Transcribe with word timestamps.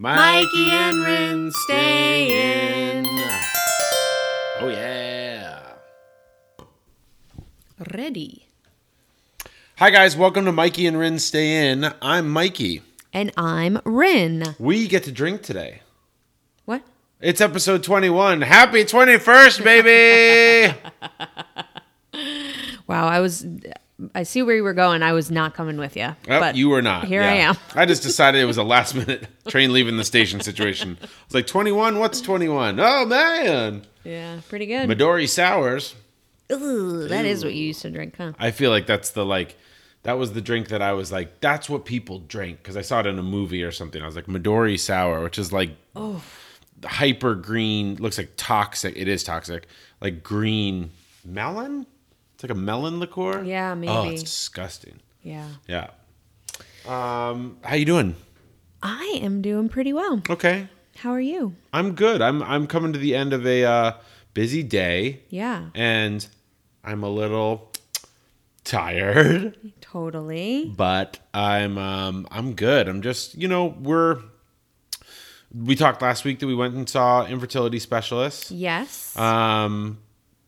Mikey 0.00 0.70
and 0.70 1.04
Rin 1.04 1.50
stay 1.50 2.94
in. 3.00 3.04
Oh, 4.60 4.68
yeah. 4.68 5.60
Ready. 7.92 8.46
Hi, 9.78 9.90
guys. 9.90 10.16
Welcome 10.16 10.44
to 10.44 10.52
Mikey 10.52 10.86
and 10.86 10.96
Rin 10.96 11.18
Stay 11.18 11.72
In. 11.72 11.92
I'm 12.00 12.30
Mikey. 12.30 12.82
And 13.12 13.32
I'm 13.36 13.80
Rin. 13.84 14.54
We 14.60 14.86
get 14.86 15.02
to 15.02 15.10
drink 15.10 15.42
today. 15.42 15.82
What? 16.64 16.82
It's 17.20 17.40
episode 17.40 17.82
21. 17.82 18.42
Happy 18.42 18.84
21st, 18.84 19.64
baby. 19.64 20.78
Wow, 22.86 23.06
I 23.06 23.20
was. 23.20 23.44
I 24.14 24.22
see 24.22 24.42
where 24.42 24.54
you 24.54 24.62
were 24.62 24.74
going. 24.74 25.02
I 25.02 25.12
was 25.12 25.30
not 25.30 25.54
coming 25.54 25.76
with 25.76 25.96
you. 25.96 26.04
Oh, 26.06 26.14
but 26.40 26.54
you 26.56 26.68
were 26.68 26.82
not. 26.82 27.06
Here 27.06 27.22
I 27.22 27.34
am. 27.34 27.56
I 27.74 27.84
just 27.84 28.02
decided 28.02 28.40
it 28.40 28.44
was 28.44 28.56
a 28.56 28.62
last 28.62 28.94
minute 28.94 29.26
train 29.48 29.72
leaving 29.72 29.96
the 29.96 30.04
station 30.04 30.40
situation. 30.40 30.98
I 31.02 31.06
was 31.26 31.34
like, 31.34 31.46
21? 31.48 31.98
What's 31.98 32.20
21? 32.20 32.78
Oh, 32.78 33.04
man. 33.06 33.84
Yeah, 34.04 34.40
pretty 34.48 34.66
good. 34.66 34.88
Midori 34.88 35.28
Sours. 35.28 35.96
Ooh, 36.52 37.08
that 37.08 37.24
is 37.24 37.44
what 37.44 37.54
you 37.54 37.66
used 37.66 37.82
to 37.82 37.90
drink, 37.90 38.14
huh? 38.16 38.32
I 38.38 38.52
feel 38.52 38.70
like 38.70 38.86
that's 38.86 39.10
the 39.10 39.24
like 39.24 39.56
that 40.04 40.14
was 40.14 40.32
the 40.32 40.40
drink 40.40 40.68
that 40.68 40.80
I 40.80 40.94
was 40.94 41.12
like 41.12 41.40
that's 41.40 41.68
what 41.68 41.84
people 41.84 42.20
drink 42.20 42.58
because 42.62 42.74
I 42.74 42.80
saw 42.80 43.00
it 43.00 43.06
in 43.06 43.18
a 43.18 43.22
movie 43.22 43.62
or 43.62 43.70
something. 43.70 44.00
I 44.02 44.06
was 44.06 44.16
like 44.16 44.26
Midori 44.26 44.78
sour, 44.80 45.22
which 45.22 45.38
is 45.38 45.52
like 45.52 45.72
Oh, 45.94 46.22
hyper 46.84 47.34
green, 47.34 47.96
looks 47.96 48.16
like 48.16 48.30
toxic. 48.38 48.96
It 48.96 49.08
is 49.08 49.22
toxic, 49.24 49.66
like 50.00 50.22
green 50.22 50.90
melon. 51.22 51.84
It's 52.38 52.44
like 52.44 52.52
a 52.52 52.54
melon 52.54 53.00
liqueur. 53.00 53.42
Yeah, 53.42 53.74
maybe. 53.74 53.90
Oh, 53.92 54.08
it's 54.10 54.22
disgusting. 54.22 55.00
yeah. 55.24 55.48
Yeah. 55.66 55.88
Um, 56.86 57.56
how 57.64 57.74
you 57.74 57.84
doing? 57.84 58.14
I 58.80 59.18
am 59.20 59.42
doing 59.42 59.68
pretty 59.68 59.92
well. 59.92 60.22
Okay, 60.30 60.68
How 60.98 61.10
are 61.10 61.20
you? 61.20 61.56
I'm 61.72 61.96
good. 61.96 62.22
I'm 62.22 62.40
I'm 62.44 62.68
coming 62.68 62.92
to 62.92 62.98
the 63.00 63.16
end 63.16 63.32
of 63.32 63.44
a 63.44 63.64
uh, 63.64 63.92
busy 64.34 64.62
day, 64.62 65.22
Yeah, 65.30 65.70
and 65.74 66.24
I'm 66.84 67.02
a 67.02 67.10
little 67.10 67.72
tired. 68.62 69.56
totally. 69.80 70.72
but 70.76 71.18
I'm 71.34 71.76
um 71.76 72.28
I'm 72.30 72.54
good. 72.54 72.88
I'm 72.88 73.02
just 73.02 73.34
you 73.36 73.48
know 73.48 73.66
we're 73.80 74.20
we 75.52 75.74
talked 75.74 76.02
last 76.02 76.24
week 76.24 76.38
that 76.38 76.46
we 76.46 76.54
went 76.54 76.74
and 76.74 76.88
saw 76.88 77.26
infertility 77.26 77.80
specialists. 77.80 78.52
Yes. 78.52 79.16
Um, 79.16 79.98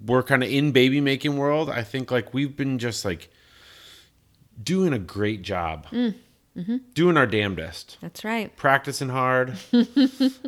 we're 0.04 0.22
kind 0.22 0.42
of 0.42 0.48
in 0.50 0.72
baby 0.72 1.00
making 1.00 1.36
world. 1.36 1.68
I 1.70 1.82
think 1.82 2.10
like 2.10 2.32
we've 2.34 2.56
been 2.56 2.78
just 2.78 3.04
like 3.04 3.30
doing 4.62 4.92
a 4.92 4.98
great 4.98 5.42
job, 5.42 5.86
doing 6.94 7.16
our 7.16 7.26
damnedest, 7.26 7.98
That's 8.00 8.24
right. 8.24 8.54
practicing 8.56 9.08
hard, 9.08 9.56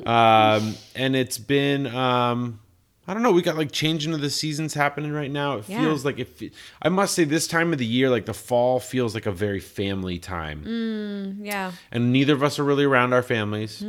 um, 0.06 0.74
and 0.94 1.16
it's 1.16 1.38
been 1.38 1.86
um. 1.88 2.60
I 3.04 3.14
don't 3.14 3.24
know. 3.24 3.32
We 3.32 3.42
got 3.42 3.56
like 3.56 3.72
changing 3.72 4.14
of 4.14 4.20
the 4.20 4.30
seasons 4.30 4.74
happening 4.74 5.10
right 5.10 5.30
now. 5.30 5.56
It 5.58 5.68
Yeah. 5.68 5.80
feels 5.80 6.04
like 6.04 6.20
if 6.20 6.40
I 6.80 6.88
must 6.88 7.14
say 7.16 7.24
this 7.24 7.48
time 7.48 7.72
of 7.72 7.80
the 7.80 7.84
year, 7.84 8.08
like 8.08 8.26
the 8.26 8.32
fall 8.32 8.78
feels 8.78 9.12
like 9.12 9.26
a 9.26 9.32
very 9.32 9.58
family 9.58 10.20
time 10.20 11.34
Yeah. 11.42 11.72
and 11.90 12.12
neither 12.12 12.32
of 12.32 12.44
us 12.44 12.60
are 12.60 12.64
really 12.64 12.84
around 12.84 13.12
our 13.12 13.24
families. 13.24 13.84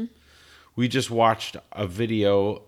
We 0.76 0.88
just 0.88 1.12
watched 1.12 1.56
a 1.74 1.86
video 1.86 2.64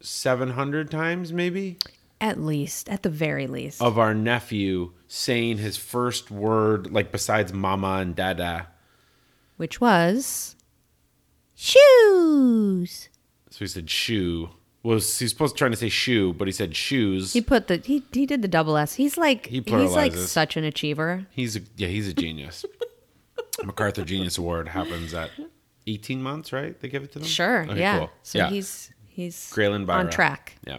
700 0.00 0.90
times, 0.90 1.34
maybe, 1.34 1.76
At 2.20 2.38
least, 2.38 2.88
at 2.90 3.02
the 3.02 3.08
very 3.10 3.46
least. 3.46 3.80
of 3.80 3.98
our 3.98 4.14
nephew 4.14 4.92
saying 5.08 5.58
his 5.58 5.76
first 5.76 6.30
word, 6.30 6.92
like 6.92 7.10
besides 7.10 7.52
mama 7.52 7.98
and 8.00 8.14
dada. 8.14 8.68
Which 9.56 9.80
was 9.80 10.56
shoes. 11.54 13.08
So 13.50 13.58
he 13.60 13.66
said 13.66 13.90
shoe. 13.90 14.50
Was 14.82 15.18
he's 15.18 15.30
supposed 15.30 15.56
to 15.56 15.58
trying 15.58 15.72
to 15.72 15.76
say 15.76 15.90
shoe, 15.90 16.32
but 16.32 16.48
he 16.48 16.52
said 16.52 16.74
shoes. 16.74 17.34
He 17.34 17.42
put 17.42 17.66
the 17.68 17.78
he 17.78 18.02
he 18.12 18.24
did 18.24 18.40
the 18.40 18.48
double 18.48 18.78
S. 18.78 18.94
He's 18.94 19.18
like 19.18 19.46
He 19.46 19.62
he's 19.66 19.92
like 19.92 20.12
pluralizes. 20.12 20.28
such 20.28 20.56
an 20.56 20.64
achiever. 20.64 21.26
He's 21.30 21.56
a, 21.56 21.60
yeah, 21.76 21.88
he's 21.88 22.08
a 22.08 22.14
genius. 22.14 22.64
MacArthur 23.64 24.04
Genius 24.04 24.38
Award 24.38 24.68
happens 24.68 25.12
at 25.12 25.30
18 25.86 26.22
months, 26.22 26.52
right? 26.52 26.78
They 26.80 26.88
give 26.88 27.02
it 27.02 27.12
to 27.12 27.18
them. 27.18 27.28
Sure. 27.28 27.64
Okay, 27.64 27.78
yeah. 27.78 27.98
cool. 27.98 28.10
So 28.22 28.38
yeah. 28.38 28.48
he's 28.48 28.90
he's 29.10 29.36
Graylin 29.52 29.84
Byra. 29.86 29.98
on 29.98 30.10
track. 30.10 30.56
Yeah. 30.66 30.78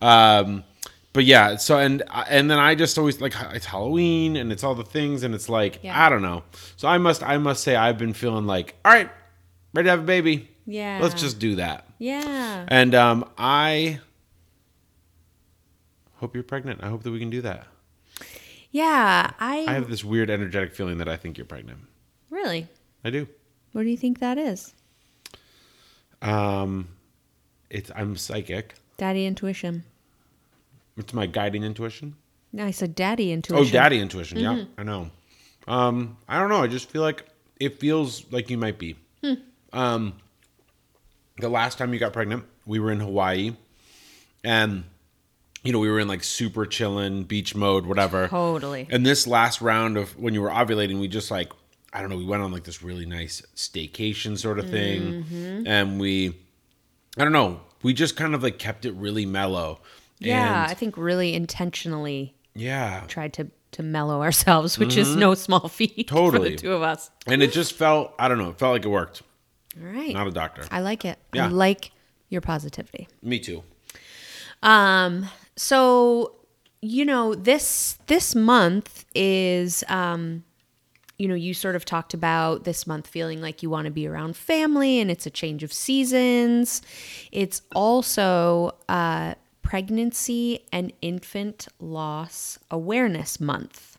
Um, 0.00 0.64
but 1.12 1.24
yeah, 1.24 1.56
so 1.56 1.78
and 1.78 2.02
and 2.28 2.50
then 2.50 2.58
I 2.58 2.74
just 2.74 2.96
always 2.98 3.20
like 3.20 3.34
it's 3.52 3.66
Halloween 3.66 4.36
and 4.36 4.50
it's 4.52 4.64
all 4.64 4.74
the 4.74 4.84
things 4.84 5.22
and 5.22 5.34
it's 5.34 5.48
like 5.48 5.78
Yeah. 5.82 6.06
I 6.06 6.08
don't 6.08 6.22
know. 6.22 6.42
So 6.76 6.88
I 6.88 6.98
must 6.98 7.22
I 7.22 7.38
must 7.38 7.62
say 7.62 7.76
I've 7.76 7.98
been 7.98 8.14
feeling 8.14 8.46
like 8.46 8.74
all 8.84 8.92
right, 8.92 9.10
ready 9.74 9.86
to 9.86 9.90
have 9.90 10.00
a 10.00 10.04
baby. 10.04 10.48
Yeah. 10.66 10.98
Let's 11.02 11.20
just 11.20 11.38
do 11.38 11.56
that. 11.56 11.86
Yeah. 11.98 12.64
And 12.68 12.94
um, 12.94 13.28
I 13.36 14.00
hope 16.16 16.34
you're 16.34 16.44
pregnant. 16.44 16.82
I 16.82 16.88
hope 16.88 17.02
that 17.02 17.10
we 17.10 17.18
can 17.18 17.30
do 17.30 17.42
that. 17.42 17.66
Yeah. 18.70 19.32
I, 19.38 19.64
I 19.68 19.72
have 19.74 19.90
this 19.90 20.02
weird 20.04 20.30
energetic 20.30 20.72
feeling 20.74 20.98
that 20.98 21.08
I 21.08 21.16
think 21.16 21.36
you're 21.36 21.44
pregnant. 21.46 21.80
really. 22.30 22.68
I 23.04 23.10
do. 23.10 23.26
What 23.72 23.82
do 23.82 23.88
you 23.88 23.96
think 23.96 24.20
that 24.20 24.38
is? 24.38 24.72
Um, 26.22 26.88
it's 27.72 27.90
I'm 27.96 28.16
psychic. 28.16 28.74
Daddy 28.98 29.26
intuition. 29.26 29.82
It's 30.96 31.12
my 31.14 31.26
guiding 31.26 31.64
intuition. 31.64 32.14
No, 32.52 32.66
I 32.66 32.70
said 32.70 32.94
daddy 32.94 33.32
intuition. 33.32 33.66
Oh, 33.66 33.70
daddy 33.70 33.98
intuition. 33.98 34.38
Yeah, 34.38 34.52
Mm-hmm. 34.54 34.80
I 34.80 34.82
know. 34.84 35.10
Um, 35.66 36.16
I 36.28 36.38
don't 36.38 36.50
know. 36.50 36.62
I 36.62 36.66
just 36.66 36.90
feel 36.90 37.02
like 37.02 37.24
it 37.58 37.78
feels 37.80 38.24
like 38.30 38.50
you 38.50 38.58
might 38.58 38.78
be. 38.78 38.96
Hmm. 39.24 39.34
Um, 39.72 40.12
the 41.38 41.48
last 41.48 41.78
time 41.78 41.92
you 41.94 41.98
got 41.98 42.12
pregnant, 42.12 42.44
we 42.66 42.78
were 42.78 42.90
in 42.92 43.00
Hawaii, 43.00 43.56
and 44.44 44.84
you 45.64 45.72
know 45.72 45.78
we 45.78 45.88
were 45.90 45.98
in 46.00 46.08
like 46.08 46.22
super 46.24 46.66
chillin' 46.66 47.26
beach 47.26 47.54
mode, 47.54 47.86
whatever. 47.86 48.28
Totally. 48.28 48.86
And 48.90 49.06
this 49.06 49.26
last 49.26 49.60
round 49.62 49.96
of 49.96 50.18
when 50.18 50.34
you 50.34 50.42
were 50.42 50.50
ovulating, 50.50 51.00
we 51.00 51.08
just 51.08 51.30
like 51.30 51.50
I 51.92 52.00
don't 52.00 52.10
know, 52.10 52.16
we 52.18 52.24
went 52.24 52.42
on 52.42 52.52
like 52.52 52.64
this 52.64 52.82
really 52.82 53.06
nice 53.06 53.40
staycation 53.56 54.36
sort 54.38 54.58
of 54.58 54.68
thing, 54.68 55.24
Mm-hmm. 55.24 55.66
and 55.66 55.98
we 56.00 56.36
I 57.18 57.24
don't 57.24 57.32
know, 57.32 57.60
we 57.82 57.92
just 57.94 58.16
kind 58.16 58.34
of 58.34 58.42
like 58.42 58.58
kept 58.58 58.84
it 58.84 58.92
really 58.92 59.26
mellow. 59.26 59.80
Yeah, 60.18 60.62
And- 60.62 60.70
I 60.70 60.74
think 60.74 60.96
really 60.96 61.34
intentionally 61.34 62.34
yeah. 62.54 63.04
tried 63.08 63.32
to 63.34 63.50
to 63.72 63.82
mellow 63.82 64.20
ourselves, 64.22 64.78
which 64.78 64.98
is 64.98 65.16
no 65.16 65.32
small 65.34 65.66
feat 65.68 66.10
for 66.10 66.14
Mm-hmm. 66.14 66.14
Totally. 66.14 66.50
the 66.50 66.56
two 66.56 66.72
of 66.74 66.82
us. 66.82 67.10
And 67.26 67.42
it 67.42 67.52
just 67.52 67.72
felt, 67.72 68.12
I 68.18 68.28
don't 68.28 68.36
know, 68.36 68.50
it 68.50 68.58
felt 68.58 68.72
like 68.74 68.84
it 68.84 68.88
worked. 68.88 69.22
All 69.80 69.86
right. 69.88 70.12
Not 70.12 70.26
a 70.26 70.30
doctor. 70.30 70.64
I 70.70 70.80
like 70.80 71.06
it. 71.06 71.18
I 71.32 71.36
Yeah. 71.38 71.48
like 71.48 71.90
your 72.28 72.42
positivity. 72.42 73.08
Me 73.22 73.38
too. 73.38 73.62
Um, 74.62 75.26
so 75.56 76.34
you 76.84 77.04
know, 77.04 77.34
this 77.34 77.98
this 78.08 78.34
month 78.34 79.04
is 79.14 79.84
um 79.88 80.44
you 81.22 81.28
know, 81.28 81.36
you 81.36 81.54
sort 81.54 81.76
of 81.76 81.84
talked 81.84 82.14
about 82.14 82.64
this 82.64 82.84
month 82.84 83.06
feeling 83.06 83.40
like 83.40 83.62
you 83.62 83.70
want 83.70 83.84
to 83.84 83.92
be 83.92 84.08
around 84.08 84.36
family 84.36 84.98
and 84.98 85.08
it's 85.08 85.24
a 85.24 85.30
change 85.30 85.62
of 85.62 85.72
seasons. 85.72 86.82
It's 87.30 87.62
also 87.72 88.72
uh 88.88 89.34
pregnancy 89.62 90.66
and 90.72 90.92
infant 91.00 91.68
loss 91.78 92.58
awareness 92.70 93.40
month. 93.40 93.96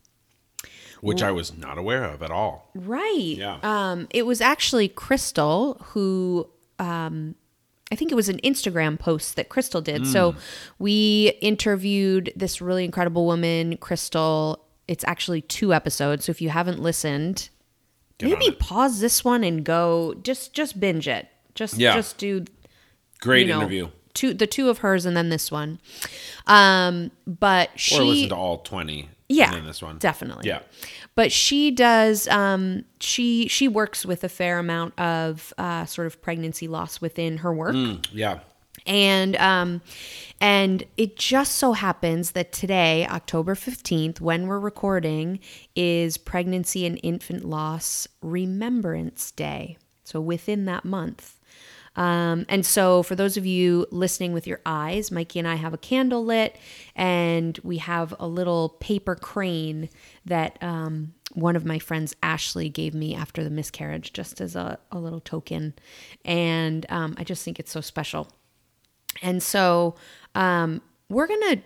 Which 1.01 1.23
I 1.23 1.31
was 1.31 1.57
not 1.57 1.77
aware 1.77 2.03
of 2.03 2.21
at 2.21 2.31
all. 2.31 2.69
Right. 2.75 3.35
Yeah. 3.37 3.57
Um, 3.63 4.07
it 4.09 4.25
was 4.25 4.39
actually 4.39 4.87
Crystal 4.87 5.81
who, 5.87 6.47
um, 6.79 7.35
I 7.91 7.95
think 7.95 8.11
it 8.11 8.15
was 8.15 8.29
an 8.29 8.39
Instagram 8.43 8.99
post 8.99 9.35
that 9.35 9.49
Crystal 9.49 9.81
did. 9.81 10.07
So 10.07 10.35
we 10.79 11.33
interviewed 11.41 12.31
this 12.35 12.61
really 12.61 12.85
incredible 12.85 13.25
woman, 13.25 13.77
Crystal. 13.77 14.62
It's 14.87 15.03
actually 15.05 15.41
two 15.41 15.73
episodes. 15.73 16.25
So 16.25 16.31
if 16.31 16.41
you 16.41 16.49
haven't 16.49 16.79
listened, 16.79 17.49
Get 18.17 18.29
maybe 18.37 18.55
pause 18.55 18.99
this 18.99 19.23
one 19.23 19.43
and 19.43 19.63
go 19.63 20.13
just 20.23 20.53
just 20.53 20.79
binge 20.79 21.07
it. 21.07 21.27
Just 21.55 21.77
Yeah. 21.77 21.95
just 21.95 22.17
do 22.17 22.45
Great 23.21 23.47
you 23.47 23.53
know, 23.53 23.59
interview. 23.61 23.89
Two 24.13 24.33
the 24.33 24.45
two 24.47 24.69
of 24.69 24.79
hers 24.79 25.05
and 25.05 25.15
then 25.17 25.29
this 25.29 25.51
one. 25.51 25.79
Um, 26.47 27.11
but 27.25 27.69
she 27.75 27.97
Or 27.97 28.03
listen 28.03 28.29
to 28.29 28.35
all 28.35 28.57
20. 28.59 29.09
yeah, 29.29 29.45
And 29.45 29.55
then 29.55 29.65
this 29.65 29.81
one. 29.81 29.97
definitely. 29.97 30.47
Yeah. 30.47 30.59
but 31.15 31.31
she 31.31 31.71
does. 31.71 32.27
Um, 32.27 32.85
she 32.99 33.47
she 33.47 33.67
works 33.67 34.05
with 34.05 34.23
a 34.23 34.29
fair 34.29 34.59
amount 34.59 34.99
of 34.99 35.53
uh, 35.57 35.85
sort 35.85 36.07
of 36.07 36.21
pregnancy 36.21 36.67
loss 36.67 36.99
within 37.01 37.37
her 37.37 37.53
work, 37.53 37.75
Yeah. 38.11 38.39
And 38.85 39.35
um, 39.37 39.81
and 40.41 40.83
it 40.97 41.15
just 41.15 41.55
so 41.55 41.73
happens 41.73 42.31
that 42.31 42.51
today, 42.51 43.07
October 43.07 43.55
fifteenth, 43.55 44.21
when 44.21 44.47
we're 44.47 44.59
recording, 44.59 45.39
is 45.75 46.17
Pregnancy 46.17 46.85
and 46.85 46.99
Infant 47.03 47.45
Loss 47.45 48.07
Remembrance 48.21 49.31
Day. 49.31 49.77
So 50.03 50.19
within 50.19 50.65
that 50.65 50.85
month. 50.85 51.39
Um, 51.95 52.45
and 52.49 52.65
so, 52.65 53.03
for 53.03 53.15
those 53.15 53.37
of 53.37 53.45
you 53.45 53.85
listening 53.91 54.33
with 54.33 54.47
your 54.47 54.59
eyes, 54.65 55.11
Mikey 55.11 55.39
and 55.39 55.47
I 55.47 55.55
have 55.55 55.73
a 55.73 55.77
candle 55.77 56.25
lit, 56.25 56.57
and 56.95 57.59
we 57.63 57.77
have 57.77 58.15
a 58.19 58.27
little 58.27 58.69
paper 58.69 59.15
crane 59.15 59.89
that 60.25 60.57
um, 60.63 61.13
one 61.33 61.55
of 61.55 61.65
my 61.65 61.77
friends, 61.77 62.15
Ashley, 62.23 62.67
gave 62.67 62.95
me 62.95 63.13
after 63.13 63.43
the 63.43 63.51
miscarriage, 63.51 64.11
just 64.11 64.41
as 64.41 64.55
a, 64.55 64.79
a 64.91 64.97
little 64.97 65.19
token. 65.19 65.73
And 66.25 66.85
um, 66.89 67.13
I 67.17 67.23
just 67.23 67.45
think 67.45 67.59
it's 67.59 67.71
so 67.71 67.81
special. 67.81 68.27
And 69.21 69.41
so, 69.41 69.95
um, 70.35 70.81
we're 71.09 71.27
going 71.27 71.41
to 71.55 71.61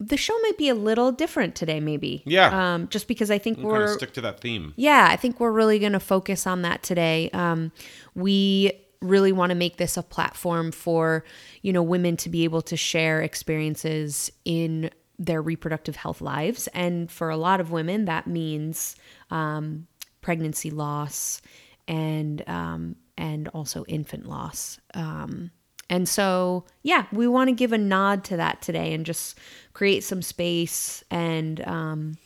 the 0.00 0.16
show 0.16 0.38
might 0.42 0.56
be 0.56 0.68
a 0.68 0.74
little 0.74 1.10
different 1.10 1.54
today, 1.56 1.80
maybe. 1.80 2.22
Yeah. 2.24 2.74
Um, 2.74 2.88
just 2.88 3.08
because 3.08 3.30
I 3.30 3.38
think 3.38 3.58
We'll 3.58 3.72
kind 3.72 3.82
we're 3.82 3.92
of 3.92 3.98
stick 3.98 4.12
to 4.12 4.20
that 4.22 4.40
theme. 4.40 4.72
yeah, 4.76 5.08
I 5.10 5.16
think 5.16 5.40
we're 5.40 5.50
really 5.50 5.78
going 5.78 5.92
to 5.92 6.00
focus 6.00 6.46
on 6.46 6.62
that 6.62 6.82
today. 6.82 7.30
Um, 7.32 7.72
we 8.14 8.72
really 9.00 9.32
want 9.32 9.50
to 9.50 9.56
make 9.56 9.76
this 9.76 9.96
a 9.96 10.02
platform 10.02 10.72
for 10.72 11.24
you 11.62 11.72
know 11.72 11.82
women 11.82 12.16
to 12.18 12.28
be 12.28 12.44
able 12.44 12.62
to 12.62 12.76
share 12.76 13.22
experiences 13.22 14.30
in 14.44 14.90
their 15.18 15.42
reproductive 15.42 15.96
health 15.96 16.20
lives, 16.20 16.68
and 16.68 17.10
for 17.10 17.28
a 17.28 17.36
lot 17.36 17.60
of 17.60 17.72
women, 17.72 18.04
that 18.04 18.28
means 18.28 18.94
um, 19.30 19.88
pregnancy 20.20 20.70
loss 20.70 21.42
and 21.88 22.48
um, 22.48 22.94
and 23.16 23.48
also 23.48 23.84
infant 23.88 24.28
loss. 24.28 24.78
Um, 24.94 25.50
and 25.90 26.08
so, 26.08 26.64
yeah, 26.82 27.06
we 27.12 27.26
want 27.26 27.48
to 27.48 27.54
give 27.54 27.72
a 27.72 27.78
nod 27.78 28.24
to 28.24 28.36
that 28.36 28.60
today 28.60 28.92
and 28.92 29.06
just 29.06 29.38
create 29.72 30.04
some 30.04 30.22
space 30.22 31.02
and 31.10 31.66
um, 31.66 32.18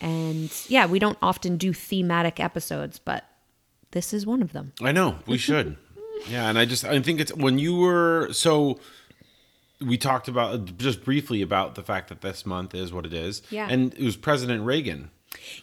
and 0.00 0.52
yeah, 0.68 0.86
we 0.86 0.98
don't 0.98 1.18
often 1.22 1.56
do 1.56 1.72
thematic 1.72 2.40
episodes, 2.40 2.98
but 2.98 3.24
this 3.92 4.12
is 4.12 4.26
one 4.26 4.42
of 4.42 4.52
them. 4.52 4.72
I 4.82 4.92
know 4.92 5.18
we 5.26 5.38
should. 5.38 5.76
yeah, 6.28 6.48
and 6.48 6.58
I 6.58 6.64
just 6.64 6.84
I 6.84 7.00
think 7.00 7.20
it's 7.20 7.34
when 7.34 7.58
you 7.58 7.76
were 7.76 8.28
so. 8.32 8.80
We 9.80 9.98
talked 9.98 10.28
about 10.28 10.78
just 10.78 11.04
briefly 11.04 11.42
about 11.42 11.74
the 11.74 11.82
fact 11.82 12.08
that 12.08 12.20
this 12.20 12.46
month 12.46 12.72
is 12.72 12.92
what 12.92 13.04
it 13.04 13.12
is. 13.12 13.42
Yeah. 13.50 13.66
and 13.68 13.92
it 13.94 14.04
was 14.04 14.16
President 14.16 14.64
Reagan. 14.64 15.10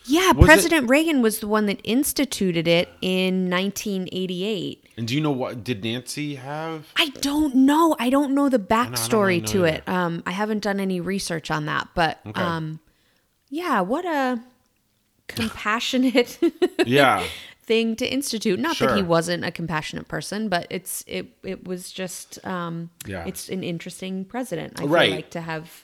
Yeah, 0.06 0.32
Was 0.34 0.44
it- 0.44 0.46
President 0.46 0.90
Reagan 0.90 1.22
was 1.22 1.40
the 1.40 1.48
one 1.48 1.66
that 1.68 1.80
instituted 1.84 2.68
it 2.68 2.90
in 3.02 3.50
1988. 3.50 4.86
And 4.98 5.08
do 5.08 5.16
you 5.16 5.22
know 5.22 5.32
what 5.32 5.64
did 5.64 5.84
Nancy 5.84 6.36
have? 6.36 6.88
I 6.98 7.10
don't 7.22 7.56
know. 7.56 7.96
I 8.00 8.10
don't 8.10 8.34
know 8.36 8.50
the 8.50 8.60
backstory 8.60 9.46
to 9.48 9.66
either. 9.66 9.78
it. 9.78 9.88
Um, 9.90 10.24
I 10.26 10.32
haven't 10.32 10.60
done 10.64 10.80
any 10.80 11.00
research 11.00 11.50
on 11.52 11.66
that, 11.68 11.88
but 11.96 12.20
Okay. 12.28 12.42
um, 12.42 12.80
yeah, 13.50 13.82
what 13.82 14.06
a 14.06 14.42
compassionate 15.28 16.40
Yeah, 16.86 17.24
thing 17.64 17.96
to 17.98 18.06
institute. 18.12 18.60
Not 18.60 18.78
that 18.80 18.96
he 18.98 19.04
wasn't 19.04 19.46
a 19.46 19.52
compassionate 19.52 20.08
person, 20.08 20.50
but 20.50 20.68
it's 20.70 21.04
it 21.08 21.28
it 21.44 21.66
was 21.68 21.92
just 21.92 22.44
um, 22.46 22.90
Yeah. 23.06 23.26
it's 23.26 23.48
an 23.50 23.64
interesting 23.64 24.26
president. 24.26 24.82
I 24.82 24.86
Right. 24.86 25.12
like 25.12 25.30
to 25.32 25.42
have 25.42 25.84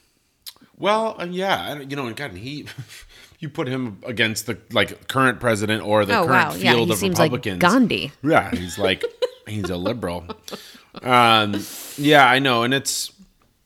Well, 0.77 1.15
uh, 1.19 1.25
yeah, 1.29 1.79
you 1.79 1.95
know, 1.95 2.07
and 2.07 2.15
God, 2.17 2.33
he, 2.33 2.65
you 3.39 3.49
put 3.49 3.67
him 3.67 3.99
against 4.05 4.45
the 4.45 4.57
like 4.71 5.07
current 5.07 5.39
president 5.39 5.83
or 5.83 6.05
the 6.05 6.17
oh 6.17 6.25
current 6.25 6.49
wow, 6.49 6.55
yeah, 6.55 6.71
field 6.73 6.87
he 6.87 6.93
of 6.93 6.99
seems 6.99 7.19
Republicans. 7.19 7.61
like 7.61 7.71
Gandhi. 7.71 8.11
Yeah, 8.23 8.51
he's 8.51 8.77
like 8.77 9.03
he's 9.47 9.69
a 9.69 9.77
liberal. 9.77 10.25
Um, 11.01 11.59
yeah, 11.97 12.27
I 12.27 12.39
know, 12.39 12.63
and 12.63 12.73
it's. 12.73 13.11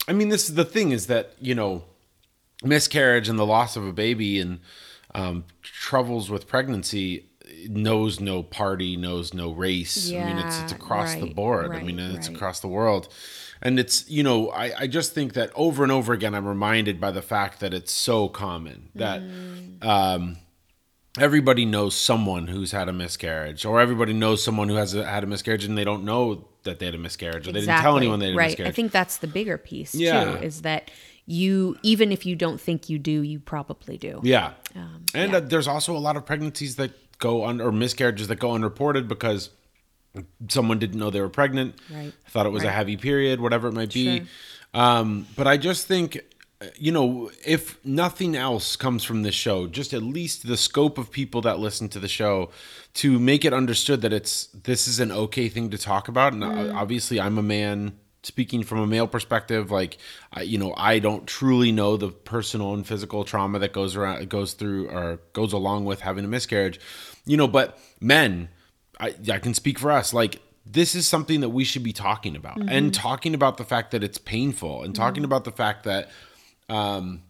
I 0.08 0.14
mean, 0.14 0.30
this 0.30 0.50
is 0.50 0.56
the 0.56 0.66
thing 0.66 0.92
is 0.92 1.08
that 1.08 1.34
you 1.40 1.54
know, 1.54 1.84
miscarriage 2.64 3.30
and 3.30 3.38
the 3.38 3.46
loss 3.46 3.76
of 3.76 3.86
a 3.86 3.94
baby 3.94 4.40
and 4.40 4.60
um, 5.14 5.46
troubles 5.62 6.30
with 6.30 6.48
pregnancy 6.48 7.26
knows 7.68 8.20
no 8.20 8.42
party, 8.42 8.96
knows 8.96 9.34
no 9.34 9.52
race. 9.52 10.12
I 10.12 10.24
mean, 10.26 10.38
it's 10.38 10.60
it's 10.62 10.72
Yeah, 10.72 10.78
across 10.78 11.16
the 11.16 11.24
right, 11.24 11.36
board. 11.36 11.72
I 11.72 11.84
mean, 11.84 12.00
it's 12.00 12.28
right. 12.28 12.36
across 12.36 12.60
the 12.60 12.68
world. 12.68 13.10
And 13.62 13.80
it's, 13.80 14.10
you 14.10 14.24
know, 14.24 14.50
I, 14.52 14.72
I 14.84 14.88
just 14.88 15.14
think 15.14 15.34
that 15.34 15.52
over 15.56 15.84
and 15.84 15.92
over 15.92 16.14
again, 16.14 16.34
I'm 16.34 16.48
reminded 16.48 17.00
by 17.02 17.12
the 17.12 17.22
fact 17.22 17.60
that 17.60 17.74
it's 17.74 17.92
so 17.92 18.30
common 18.30 18.90
that 18.96 19.22
Mm. 19.22 19.84
um, 19.86 20.38
everybody 21.18 21.66
knows 21.66 21.96
someone 21.96 22.48
who's 22.48 22.72
had 22.72 22.88
a 22.88 22.94
miscarriage, 22.94 23.66
or 23.66 23.80
everybody 23.82 24.14
knows 24.14 24.44
someone 24.44 24.70
who 24.70 24.76
has 24.76 24.94
a, 24.94 25.04
had 25.06 25.24
a 25.24 25.28
miscarriage 25.28 25.66
and 25.66 25.78
they 25.78 25.84
don't 25.84 26.04
know 26.06 26.48
that 26.64 26.80
they 26.80 26.86
had 26.86 26.96
a 26.96 27.00
miscarriage, 27.00 27.48
or 27.48 27.52
they 27.52 27.62
didn't 27.62 27.82
tell 27.82 27.98
anyone 27.98 28.20
they 28.20 28.28
had 28.28 28.36
a 28.36 28.38
right. 28.38 28.48
miscarriage. 28.50 28.70
I 28.72 28.74
think 28.74 28.92
that's 28.92 29.18
the 29.18 29.28
bigger 29.28 29.58
piece 29.58 29.96
Yeah. 29.96 30.24
too. 30.38 30.44
Is 30.44 30.62
that 30.62 30.92
you 31.26 31.78
even 31.84 32.12
if 32.12 32.26
you 32.26 32.36
don't 32.36 32.60
think 32.60 32.90
you 32.90 32.98
do, 33.00 33.22
you 33.22 33.40
probably 33.40 33.98
do. 33.98 34.20
Yeah. 34.24 34.54
Um, 34.76 35.06
and 35.14 35.32
yeah. 35.32 35.38
Uh, 35.38 35.42
there's 35.42 35.68
also 35.68 35.96
a 35.96 36.00
lot 36.00 36.16
of 36.18 36.26
pregnancies 36.26 36.76
that 36.78 36.92
go 37.20 37.44
on 37.44 37.60
or 37.62 37.72
miscarriages 37.72 38.28
that 38.30 38.40
go 38.40 38.52
unreported 38.54 39.08
because 39.08 39.50
someone 40.48 40.80
didn't 40.80 41.00
know 41.00 41.10
they 41.10 41.22
were 41.22 41.30
pregnant. 41.30 41.76
Right. 41.94 42.14
Thought 42.30 42.46
it 42.46 42.52
was 42.52 42.64
a 42.64 42.72
heavy 42.72 42.98
period, 42.98 43.40
whatever 43.40 43.68
it 43.68 43.74
might 43.74 43.94
be. 43.94 44.20
Sure. 44.20 44.28
Um, 44.74 45.28
but 45.36 45.48
I 45.48 45.58
just 45.58 45.88
think, 45.88 46.20
you 46.76 46.92
know, 46.92 47.32
if 47.46 47.84
nothing 47.86 48.36
else 48.36 48.76
comes 48.76 49.04
from 49.04 49.24
this 49.24 49.36
show, 49.36 49.68
just 49.68 49.94
at 49.94 50.04
least 50.04 50.48
the 50.48 50.58
scope 50.58 50.98
of 50.98 51.12
people 51.12 51.42
that 51.42 51.60
listen 51.60 51.90
to 51.90 52.00
the 52.00 52.08
show 52.08 52.50
to 52.96 53.18
make 53.20 53.46
it 53.46 53.54
understood 53.54 54.02
that 54.02 54.14
it's 54.14 54.48
this 54.48 54.88
is 54.88 55.00
an 55.00 55.12
okay 55.12 55.48
thing 55.50 55.70
to 55.70 55.78
talk 55.78 56.08
about. 56.08 56.34
And 56.34 56.44
uh 56.44 56.74
obviously, 56.76 57.20
I'm 57.20 57.38
a 57.38 57.44
man 57.44 57.98
speaking 58.24 58.64
from 58.64 58.80
a 58.80 58.88
male 58.88 59.08
perspective. 59.08 59.72
Like, 59.72 59.98
I, 60.34 60.42
you 60.42 60.58
know, 60.58 60.74
I 60.76 61.00
don't 61.00 61.26
truly 61.26 61.72
know 61.72 61.98
the 61.98 62.10
personal 62.10 62.74
and 62.74 62.86
physical 62.86 63.24
trauma 63.24 63.60
that 63.60 63.72
goes 63.72 63.96
around, 63.96 64.28
goes 64.30 64.54
through, 64.54 64.90
or 64.90 65.20
goes 65.34 65.54
along 65.54 65.86
with 65.86 66.02
having 66.02 66.26
a 66.26 66.28
miscarriage. 66.28 66.80
You 67.26 67.38
know, 67.38 67.48
but 67.48 67.80
men, 68.02 68.50
I, 69.00 69.16
I 69.32 69.40
can 69.40 69.54
speak 69.54 69.80
for 69.80 69.92
us. 69.92 70.14
Like, 70.14 70.42
this 70.66 70.94
is 70.94 71.08
something 71.08 71.40
that 71.42 71.50
we 71.50 71.64
should 71.64 71.84
be 71.84 71.94
talking 71.94 72.36
about. 72.36 72.60
And 72.70 72.94
talking 72.94 73.34
about 73.34 73.58
the 73.58 73.64
fact 73.64 73.92
that 73.92 74.04
it's 74.04 74.18
painful 74.18 74.84
and 74.84 74.94
talking 74.94 75.24
about 75.24 75.44
the 75.44 75.52
fact 75.52 75.84
that 75.86 76.10
um, 76.68 77.24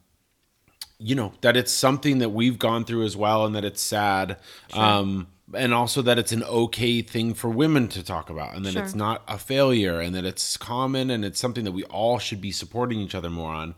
you 0.97 1.15
know 1.15 1.31
that 1.41 1.55
it's 1.55 1.71
something 1.71 2.17
that 2.17 2.29
we've 2.29 2.59
gone 2.59 2.83
through 2.83 3.05
as 3.05 3.15
well 3.15 3.45
and 3.45 3.55
that 3.55 3.63
it's 3.63 3.81
sad 3.81 4.35
um, 4.73 5.27
and 5.53 5.73
also 5.73 6.01
that 6.01 6.19
it's 6.19 6.33
an 6.33 6.43
okay 6.43 7.01
thing 7.01 7.33
for 7.33 7.49
women 7.49 7.87
to 7.87 8.03
talk 8.03 8.29
about 8.29 8.53
and 8.55 8.65
that 8.65 8.73
Sure. 8.73 8.83
it's 8.83 8.95
not 8.95 9.23
a 9.27 9.37
failure 9.37 10.01
and 10.01 10.13
that 10.13 10.25
it's 10.25 10.57
common 10.57 11.09
and 11.09 11.23
it's 11.23 11.39
something 11.39 11.63
that 11.63 11.71
we 11.71 11.85
all 11.85 12.19
should 12.19 12.41
be 12.41 12.51
supporting 12.51 12.99
each 12.99 13.15
other 13.15 13.29
more 13.29 13.53
on. 13.53 13.75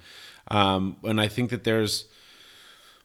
Um, 0.48 0.98
and 1.04 1.22
i 1.22 1.28
think 1.28 1.52
that 1.52 1.64
there's 1.64 2.06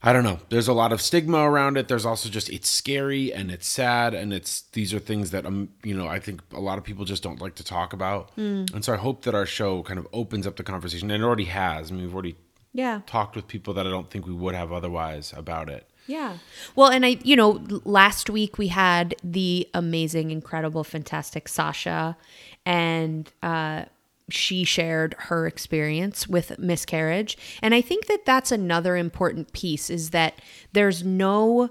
I 0.06 0.12
don't 0.12 0.23
know. 0.23 0.38
There's 0.50 0.69
a 0.69 0.73
lot 0.73 0.93
of 0.93 1.03
stigma 1.03 1.38
around 1.38 1.76
it. 1.76 1.88
There's 1.88 2.06
also 2.06 2.29
just 2.29 2.49
it's 2.49 2.70
scary 2.70 3.32
and 3.35 3.50
it's 3.50 3.67
sad 3.67 4.14
and 4.14 4.32
it's 4.32 4.62
these 4.73 4.94
are 4.94 5.00
things 5.00 5.32
that 5.32 5.44
um 5.44 5.70
you 5.82 5.97
know 5.97 6.06
I 6.06 6.20
think 6.20 6.41
a 6.53 6.61
lot 6.61 6.79
of 6.79 6.85
people 6.85 7.05
just 7.05 7.23
don't 7.25 7.41
like 7.41 7.56
to 7.56 7.64
talk 7.64 7.93
about. 7.93 8.31
And 8.37 8.85
so 8.85 8.93
I 8.93 8.97
hope 8.97 9.23
that 9.25 9.35
our 9.35 9.47
show 9.47 9.82
kind 9.82 9.99
of 9.99 10.06
opens 10.12 10.47
up 10.47 10.55
the 10.56 10.62
conversation 10.62 11.11
and 11.11 11.23
it 11.23 11.26
already 11.26 11.47
has. 11.47 11.91
I 11.91 11.94
mean, 11.94 12.05
we've 12.05 12.14
already 12.14 12.37
Yeah. 12.73 13.00
talked 13.06 13.35
with 13.35 13.49
people 13.49 13.75
that 13.75 13.87
I 13.87 13.91
don't 13.91 14.08
think 14.08 14.26
we 14.26 14.32
would 14.32 14.55
have 14.55 14.70
otherwise 14.73 15.32
about 15.37 15.69
it. 15.69 15.88
Yeah. 16.06 16.38
Well, 16.76 16.88
and 16.88 17.05
I, 17.05 17.19
you 17.25 17.35
know, 17.35 17.61
last 17.85 18.31
week 18.31 18.59
we 18.59 18.69
had 18.69 19.17
the 19.25 19.69
amazing, 19.75 20.31
incredible, 20.31 20.85
fantastic 20.85 21.49
Sasha, 21.49 22.17
and 22.64 23.29
uh, 23.43 23.87
she 24.28 24.64
shared 24.64 25.14
her 25.18 25.47
experience 25.47 26.26
with 26.26 26.59
miscarriage. 26.59 27.38
And 27.62 27.75
I 27.75 27.80
think 27.80 28.06
that 28.06 28.25
that's 28.25 28.50
another 28.50 28.97
important 28.97 29.52
piece 29.52 29.88
is 29.88 30.11
that 30.11 30.40
there's 30.73 31.04
no 31.04 31.71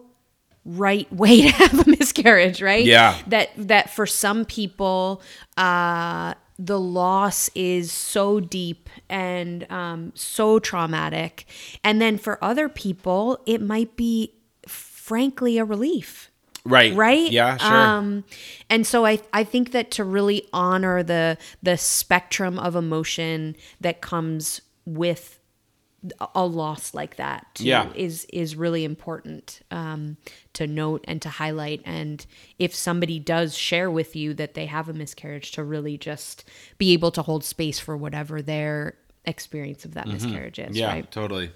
right 0.63 1.11
way 1.13 1.41
to 1.41 1.49
have 1.49 1.87
a 1.87 1.89
miscarriage, 1.89 2.61
right? 2.61 2.85
Yeah. 2.85 3.17
That 3.27 3.49
that 3.57 3.89
for 3.89 4.05
some 4.05 4.45
people, 4.45 5.21
uh, 5.57 6.35
the 6.57 6.79
loss 6.79 7.49
is 7.53 7.91
so 7.91 8.39
deep 8.39 8.89
and 9.09 9.69
um, 9.69 10.13
so 10.15 10.59
traumatic, 10.59 11.45
and 11.83 12.01
then 12.01 12.17
for 12.17 12.41
other 12.41 12.69
people, 12.69 13.41
it 13.45 13.61
might 13.61 13.97
be 13.97 14.33
frankly 14.65 15.57
a 15.57 15.65
relief 15.65 16.31
Right. 16.65 16.95
right 16.95 17.31
Yeah, 17.31 17.57
sure. 17.57 17.67
um 17.75 18.23
and 18.69 18.85
so 18.87 19.05
i 19.05 19.19
i 19.33 19.43
think 19.43 19.71
that 19.71 19.91
to 19.91 20.03
really 20.03 20.47
honor 20.51 21.03
the 21.03 21.37
the 21.61 21.77
spectrum 21.77 22.57
of 22.59 22.75
emotion 22.75 23.55
that 23.81 24.01
comes 24.01 24.61
with 24.85 25.39
a 26.35 26.45
loss 26.45 26.93
like 26.93 27.15
that 27.15 27.47
too, 27.55 27.65
Yeah. 27.65 27.91
is 27.95 28.25
is 28.31 28.55
really 28.55 28.83
important 28.83 29.61
um, 29.71 30.17
to 30.53 30.67
note 30.67 31.03
and 31.07 31.19
to 31.23 31.29
highlight. 31.29 31.81
And 31.83 32.23
if 32.59 32.75
somebody 32.75 33.17
does 33.17 33.57
share 33.57 33.89
with 33.89 34.15
you 34.15 34.35
that 34.35 34.53
they 34.53 34.67
have 34.67 34.87
a 34.87 34.93
miscarriage, 34.93 35.51
to 35.53 35.63
really 35.63 35.97
just 35.97 36.43
be 36.77 36.93
able 36.93 37.09
to 37.09 37.23
hold 37.23 37.43
space 37.43 37.79
for 37.79 37.97
whatever 37.97 38.43
their 38.43 38.93
experience 39.25 39.83
of 39.83 39.95
that 39.95 40.07
miscarriage 40.07 40.59
is. 40.59 40.65
Mm-hmm. 40.67 40.75
yeah, 40.75 40.91
Right. 40.93 41.09
totally. 41.11 41.49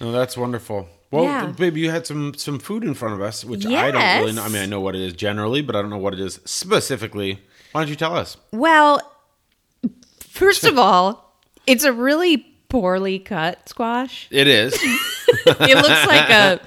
No, 0.00 0.12
that's 0.12 0.36
wonderful. 0.36 0.88
Well, 1.10 1.24
Yeah. 1.24 1.46
baby, 1.46 1.80
you 1.80 1.90
had 1.90 2.06
some 2.06 2.34
some 2.34 2.58
food 2.58 2.84
in 2.84 2.94
front 2.94 3.14
of 3.14 3.22
us, 3.22 3.44
which 3.44 3.64
I 3.66 3.90
don't 3.90 4.20
really 4.20 4.32
know. 4.32 4.42
I 4.42 4.48
mean, 4.48 4.62
I 4.62 4.66
know 4.66 4.80
what 4.80 4.94
it 4.94 5.00
is 5.00 5.14
generally, 5.14 5.62
but 5.62 5.74
I 5.74 5.80
don't 5.80 5.90
know 5.90 5.96
what 5.98 6.12
it 6.14 6.20
is 6.20 6.40
specifically. 6.44 7.40
Why 7.72 7.82
don't 7.82 7.88
you 7.90 7.96
tell 7.96 8.14
us? 8.14 8.36
Well, 8.52 9.00
first 10.20 10.64
of 10.64 10.78
all, 10.78 11.34
it's 11.66 11.84
a 11.84 11.92
really 11.92 12.46
poorly 12.68 13.18
cut 13.18 13.68
squash. 13.68 14.28
It 14.30 14.46
is. 14.46 14.78
It 15.46 15.76
looks 15.76 16.06
like 16.06 16.30
a 16.30 16.60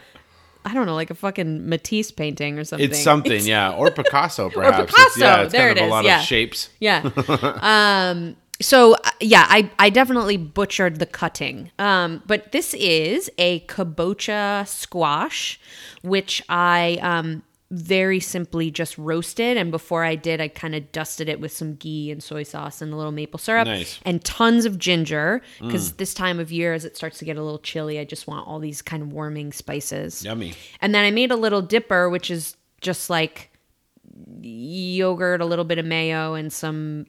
I 0.63 0.73
don't 0.75 0.85
know, 0.85 0.93
like 0.93 1.09
a 1.09 1.15
fucking 1.15 1.67
Matisse 1.67 2.11
painting 2.11 2.59
or 2.59 2.63
something. 2.63 2.87
It's 2.87 3.01
something, 3.01 3.43
yeah, 3.45 3.71
or 3.71 3.89
Picasso, 3.89 4.49
perhaps. 4.49 4.79
It's- 4.79 4.91
Picasso, 4.91 5.19
yeah, 5.19 5.41
it's 5.43 5.51
there 5.51 5.67
kind 5.69 5.77
it 5.77 5.81
of 5.81 5.85
is, 5.85 5.89
a 5.89 5.91
lot 5.91 6.05
yeah. 6.05 6.19
of 6.19 6.25
shapes. 6.25 6.69
Yeah. 6.79 7.09
um, 8.11 8.35
so 8.61 8.93
uh, 8.93 9.11
yeah, 9.19 9.45
I, 9.49 9.69
I 9.79 9.89
definitely 9.89 10.37
butchered 10.37 10.99
the 10.99 11.05
cutting. 11.05 11.71
Um, 11.79 12.23
but 12.25 12.51
this 12.51 12.73
is 12.73 13.29
a 13.37 13.61
kabocha 13.61 14.67
squash, 14.67 15.59
which 16.01 16.41
I 16.47 16.97
um, 17.01 17.43
very 17.71 18.19
simply 18.19 18.69
just 18.69 18.97
roasted. 18.97 19.57
And 19.57 19.71
before 19.71 20.03
I 20.03 20.15
did, 20.15 20.41
I 20.41 20.47
kind 20.49 20.75
of 20.75 20.91
dusted 20.91 21.29
it 21.29 21.39
with 21.39 21.51
some 21.51 21.75
ghee 21.75 22.11
and 22.11 22.21
soy 22.21 22.43
sauce 22.43 22.81
and 22.81 22.91
a 22.91 22.95
little 22.95 23.13
maple 23.13 23.39
syrup 23.39 23.65
Nice. 23.67 23.99
and 24.03 24.23
tons 24.23 24.65
of 24.65 24.77
ginger. 24.77 25.41
Because 25.59 25.93
this 25.93 26.13
time 26.13 26.39
of 26.39 26.51
year, 26.51 26.73
as 26.73 26.83
it 26.85 26.97
starts 26.97 27.17
to 27.19 27.25
get 27.25 27.37
a 27.37 27.41
little 27.41 27.59
chilly, 27.59 27.97
I 27.99 28.03
just 28.03 28.27
want 28.27 28.47
all 28.47 28.59
these 28.59 28.81
kind 28.81 29.01
of 29.03 29.13
warming 29.13 29.53
spices. 29.53 30.23
Yummy. 30.23 30.53
And 30.81 30.93
then 30.93 31.05
I 31.05 31.11
made 31.11 31.31
a 31.31 31.35
little 31.37 31.61
dipper, 31.61 32.09
which 32.09 32.29
is 32.29 32.57
just 32.81 33.09
like 33.09 33.51
yogurt, 34.41 35.41
a 35.41 35.45
little 35.45 35.65
bit 35.65 35.77
of 35.77 35.85
mayo, 35.85 36.33
and 36.33 36.51
some. 36.51 37.05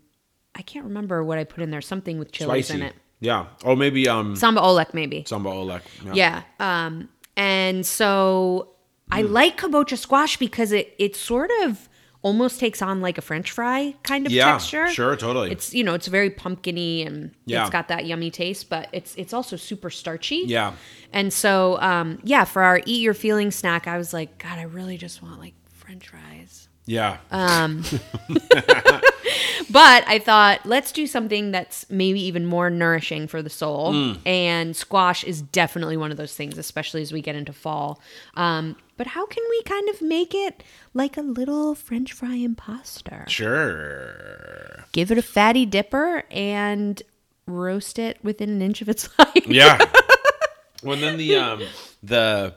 I 0.54 0.62
can't 0.62 0.84
remember 0.84 1.24
what 1.24 1.38
I 1.38 1.44
put 1.44 1.62
in 1.62 1.70
there. 1.70 1.80
Something 1.80 2.18
with 2.18 2.32
chilies 2.32 2.66
Spicy. 2.66 2.80
in 2.80 2.86
it. 2.88 2.94
Yeah. 3.20 3.46
Oh, 3.64 3.76
maybe 3.76 4.08
um 4.08 4.34
Sambal 4.34 4.62
Oelek, 4.62 4.94
maybe. 4.94 5.22
sambal 5.24 5.64
oelek. 5.64 5.82
Yeah. 6.14 6.42
Um, 6.60 7.08
and 7.36 7.86
so 7.86 8.68
I 9.10 9.22
like 9.22 9.58
kabocha 9.60 9.96
squash 9.96 10.36
because 10.36 10.72
it 10.72 10.94
it 10.98 11.14
sort 11.16 11.50
of 11.62 11.88
almost 12.22 12.60
takes 12.60 12.80
on 12.82 13.00
like 13.00 13.18
a 13.18 13.20
French 13.20 13.50
fry 13.50 13.94
kind 14.04 14.26
of 14.26 14.32
Yeah, 14.32 14.52
texture. 14.52 14.88
sure, 14.88 15.16
totally. 15.16 15.50
It's 15.52 15.72
you 15.74 15.82
know 15.84 15.94
it's 15.94 16.06
very 16.08 16.30
pumpkiny 16.30 17.04
and 17.06 17.32
Yeah. 17.46 17.62
it's 17.62 17.70
got 17.70 17.88
that 17.88 18.06
yummy 18.06 18.30
taste, 18.30 18.68
but 18.68 18.88
it's 18.92 19.14
it's 19.16 19.32
also 19.32 19.56
super 19.56 19.90
starchy. 19.90 20.42
Yeah. 20.46 20.74
And 21.12 21.32
so, 21.32 21.78
um, 21.80 22.18
yeah, 22.24 22.44
for 22.44 22.62
our 22.62 22.80
eat 22.86 23.02
your 23.02 23.14
feelings 23.14 23.54
snack, 23.54 23.86
I 23.86 23.98
was 23.98 24.12
like, 24.12 24.38
God, 24.38 24.58
I 24.58 24.62
really 24.62 24.96
just 24.98 25.22
want 25.22 25.38
like 25.40 25.54
French 25.74 26.08
fries. 26.08 26.68
Yeah. 26.86 27.18
Um, 27.30 27.84
But 29.70 30.04
I 30.06 30.18
thought, 30.18 30.66
let's 30.66 30.92
do 30.92 31.06
something 31.06 31.50
that's 31.50 31.88
maybe 31.88 32.20
even 32.22 32.44
more 32.44 32.68
nourishing 32.68 33.26
for 33.26 33.42
the 33.42 33.50
soul. 33.50 33.92
Mm. 33.92 34.26
And 34.26 34.76
squash 34.76 35.24
is 35.24 35.40
definitely 35.40 35.96
one 35.96 36.10
of 36.10 36.16
those 36.16 36.34
things, 36.34 36.58
especially 36.58 37.02
as 37.02 37.12
we 37.12 37.22
get 37.22 37.36
into 37.36 37.52
fall. 37.52 38.00
Um, 38.34 38.76
but 38.96 39.06
how 39.06 39.26
can 39.26 39.42
we 39.48 39.62
kind 39.62 39.88
of 39.88 40.02
make 40.02 40.34
it 40.34 40.62
like 40.94 41.16
a 41.16 41.22
little 41.22 41.74
French 41.74 42.12
fry 42.12 42.34
imposter? 42.34 43.24
sure. 43.28 44.84
Give 44.92 45.10
it 45.10 45.18
a 45.18 45.22
fatty 45.22 45.64
dipper 45.64 46.24
and 46.30 47.02
roast 47.46 47.98
it 47.98 48.18
within 48.22 48.50
an 48.50 48.62
inch 48.62 48.82
of 48.82 48.88
its 48.88 49.08
life. 49.18 49.46
Yeah. 49.46 49.78
well, 50.82 50.98
then 50.98 51.16
the 51.16 51.36
um 51.36 51.62
the 52.02 52.54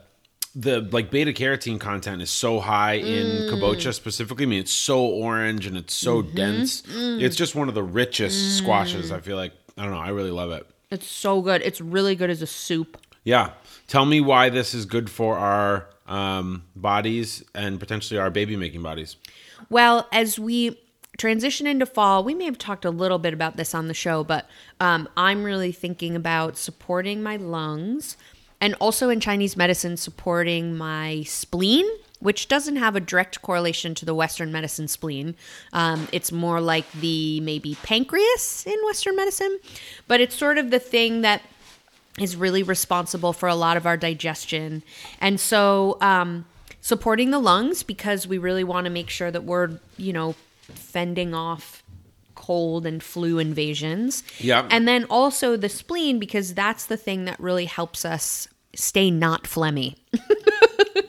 the 0.55 0.81
like 0.91 1.11
beta 1.11 1.33
carotene 1.33 1.79
content 1.79 2.21
is 2.21 2.29
so 2.29 2.59
high 2.59 2.93
in 2.93 3.25
Mm. 3.25 3.49
kabocha 3.49 3.93
specifically. 3.93 4.45
I 4.45 4.47
mean, 4.47 4.59
it's 4.61 4.71
so 4.71 5.05
orange 5.05 5.65
and 5.67 5.75
it's 5.77 5.93
so 5.93 6.23
Mm-hmm. 6.23 6.35
dense. 6.35 6.81
Mm. 6.83 7.21
It's 7.21 7.35
just 7.35 7.55
one 7.55 7.67
of 7.67 7.75
the 7.75 7.83
richest 7.83 8.57
squashes. 8.57 9.11
I 9.11 9.19
feel 9.19 9.35
like 9.37 9.51
I 9.77 9.83
don't 9.83 9.91
know. 9.91 9.99
I 9.99 10.09
really 10.09 10.31
love 10.31 10.51
it. 10.51 10.65
It's 10.91 11.07
so 11.07 11.41
good. 11.41 11.61
It's 11.63 11.81
really 11.81 12.15
good 12.15 12.29
as 12.29 12.41
a 12.41 12.47
soup. 12.47 12.97
Yeah. 13.25 13.49
Tell 13.87 14.05
me 14.05 14.21
why 14.21 14.49
this 14.49 14.73
is 14.73 14.85
good 14.85 15.09
for 15.09 15.37
our 15.37 15.87
um, 16.07 16.63
bodies 16.75 17.43
and 17.53 17.79
potentially 17.79 18.19
our 18.19 18.29
baby 18.29 18.55
making 18.55 18.81
bodies. 18.83 19.17
Well, 19.69 20.07
as 20.13 20.39
we 20.39 20.79
transition 21.17 21.65
into 21.67 21.85
fall, 21.85 22.23
we 22.23 22.33
may 22.35 22.45
have 22.45 22.57
talked 22.57 22.85
a 22.85 22.89
little 22.91 23.17
bit 23.19 23.33
about 23.33 23.57
this 23.57 23.73
on 23.73 23.87
the 23.87 23.93
show, 23.93 24.23
but 24.23 24.47
um, 24.79 25.09
I'm 25.17 25.43
really 25.43 25.71
thinking 25.71 26.15
about 26.15 26.57
supporting 26.57 27.23
my 27.23 27.35
lungs 27.37 28.15
and 28.61 28.75
also 28.79 29.09
in 29.09 29.19
Chinese 29.19 29.57
medicine, 29.57 29.97
supporting 29.97 30.77
my 30.77 31.23
spleen, 31.23 31.85
which 32.19 32.47
doesn't 32.47 32.77
have 32.77 32.95
a 32.95 32.99
direct 32.99 33.41
correlation 33.41 33.93
to 33.95 34.05
the 34.05 34.15
Western 34.15 34.51
medicine 34.51 34.87
spleen. 34.87 35.35
Um, 35.73 36.07
it's 36.11 36.31
more 36.31 36.61
like 36.61 36.89
the 36.93 37.39
maybe 37.41 37.77
pancreas 37.83 38.65
in 38.65 38.77
Western 38.85 39.15
medicine, 39.15 39.59
but 40.07 40.21
it's 40.21 40.35
sort 40.35 40.57
of 40.57 40.71
the 40.71 40.79
thing 40.79 41.21
that 41.21 41.41
is 42.19 42.35
really 42.35 42.63
responsible 42.63 43.33
for 43.33 43.49
a 43.49 43.55
lot 43.55 43.77
of 43.77 43.85
our 43.85 43.97
digestion. 43.97 44.83
And 45.19 45.39
so, 45.39 45.97
um, 46.01 46.45
supporting 46.81 47.31
the 47.31 47.39
lungs 47.39 47.83
because 47.83 48.27
we 48.27 48.37
really 48.37 48.63
want 48.63 48.85
to 48.85 48.91
make 48.91 49.09
sure 49.09 49.31
that 49.31 49.43
we're, 49.43 49.79
you 49.97 50.13
know, 50.13 50.35
fending 50.61 51.33
off 51.33 51.83
cold 52.45 52.85
and 52.85 53.01
flu 53.01 53.39
invasions. 53.39 54.23
Yeah. 54.39 54.67
And 54.69 54.87
then 54.87 55.05
also 55.09 55.57
the 55.57 55.69
spleen 55.69 56.19
because 56.19 56.53
that's 56.53 56.85
the 56.85 56.97
thing 56.97 57.25
that 57.25 57.39
really 57.39 57.65
helps 57.65 58.05
us 58.05 58.47
stay 58.75 59.09
not 59.09 59.43
phlegmy. 59.43 59.95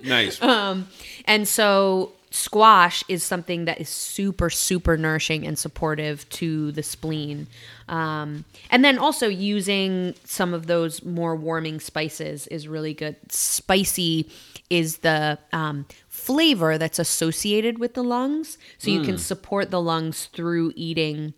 Nice. 0.06 0.40
Um, 0.40 0.88
and 1.24 1.46
so 1.46 2.12
squash 2.30 3.02
is 3.08 3.22
something 3.22 3.64
that 3.64 3.80
is 3.80 3.88
super, 3.88 4.50
super 4.50 4.96
nourishing 4.96 5.46
and 5.46 5.58
supportive 5.58 6.28
to 6.30 6.72
the 6.72 6.82
spleen. 6.82 7.46
Um, 7.88 8.44
and 8.70 8.84
then 8.84 8.98
also 8.98 9.28
using 9.28 10.14
some 10.24 10.52
of 10.54 10.66
those 10.66 11.04
more 11.04 11.36
warming 11.36 11.78
spices 11.80 12.46
is 12.48 12.66
really 12.66 12.94
good. 12.94 13.16
Spicy 13.30 14.28
is 14.70 14.98
the 14.98 15.38
um, 15.52 15.86
flavor 16.08 16.78
that's 16.78 16.98
associated 16.98 17.78
with 17.78 17.94
the 17.94 18.02
lungs. 18.02 18.58
So 18.78 18.90
you 18.90 19.02
can 19.02 19.18
support 19.18 19.70
the 19.70 19.80
lungs 19.80 20.26
through 20.26 20.72
eating 20.74 21.34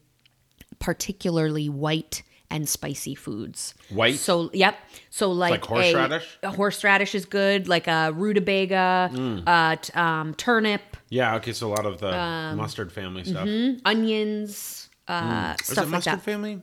particularly 0.79 1.69
white 1.69 2.23
and 2.51 2.67
spicy 2.67 3.15
foods. 3.15 3.75
White? 3.91 4.15
So 4.19 4.49
yep. 4.55 4.77
So 5.11 5.31
like, 5.31 5.51
Like 5.51 5.65
horseradish? 5.67 6.39
A, 6.43 6.47
a 6.47 6.51
horseradish 6.51 7.15
is 7.15 7.27
good, 7.27 7.69
like 7.69 7.87
a 7.87 8.11
rutabaga, 8.15 9.11
Mm. 9.13 9.43
uh, 9.47 9.77
t- 9.77 9.93
um, 9.93 10.35
turnip, 10.35 10.81
yeah. 11.11 11.35
Okay. 11.37 11.53
So 11.53 11.69
a 11.69 11.73
lot 11.75 11.85
of 11.85 12.01
the 12.01 12.15
Um, 12.17 12.57
mustard 12.57 12.91
family 12.93 13.25
stuff. 13.25 13.47
onions, 13.85 14.89
uh, 15.09 15.55
Mm. 15.55 15.61
Is 15.61 15.67
stuff 15.67 15.79
it 15.79 15.81
like 15.83 15.91
mustard 15.91 16.15
that. 16.15 16.23
family? 16.23 16.61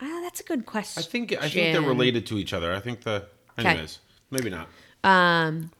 Ah, 0.00 0.20
that's 0.22 0.40
a 0.40 0.44
good 0.44 0.66
question. 0.66 1.02
I 1.02 1.06
think 1.06 1.32
I 1.32 1.48
think 1.48 1.72
they're 1.72 1.80
related 1.82 2.26
to 2.26 2.38
each 2.38 2.52
other. 2.52 2.72
I 2.74 2.80
think 2.80 3.02
the. 3.02 3.26
Anyways, 3.58 3.98
maybe 4.30 4.50
not. 4.50 4.68
Um, 5.04 5.70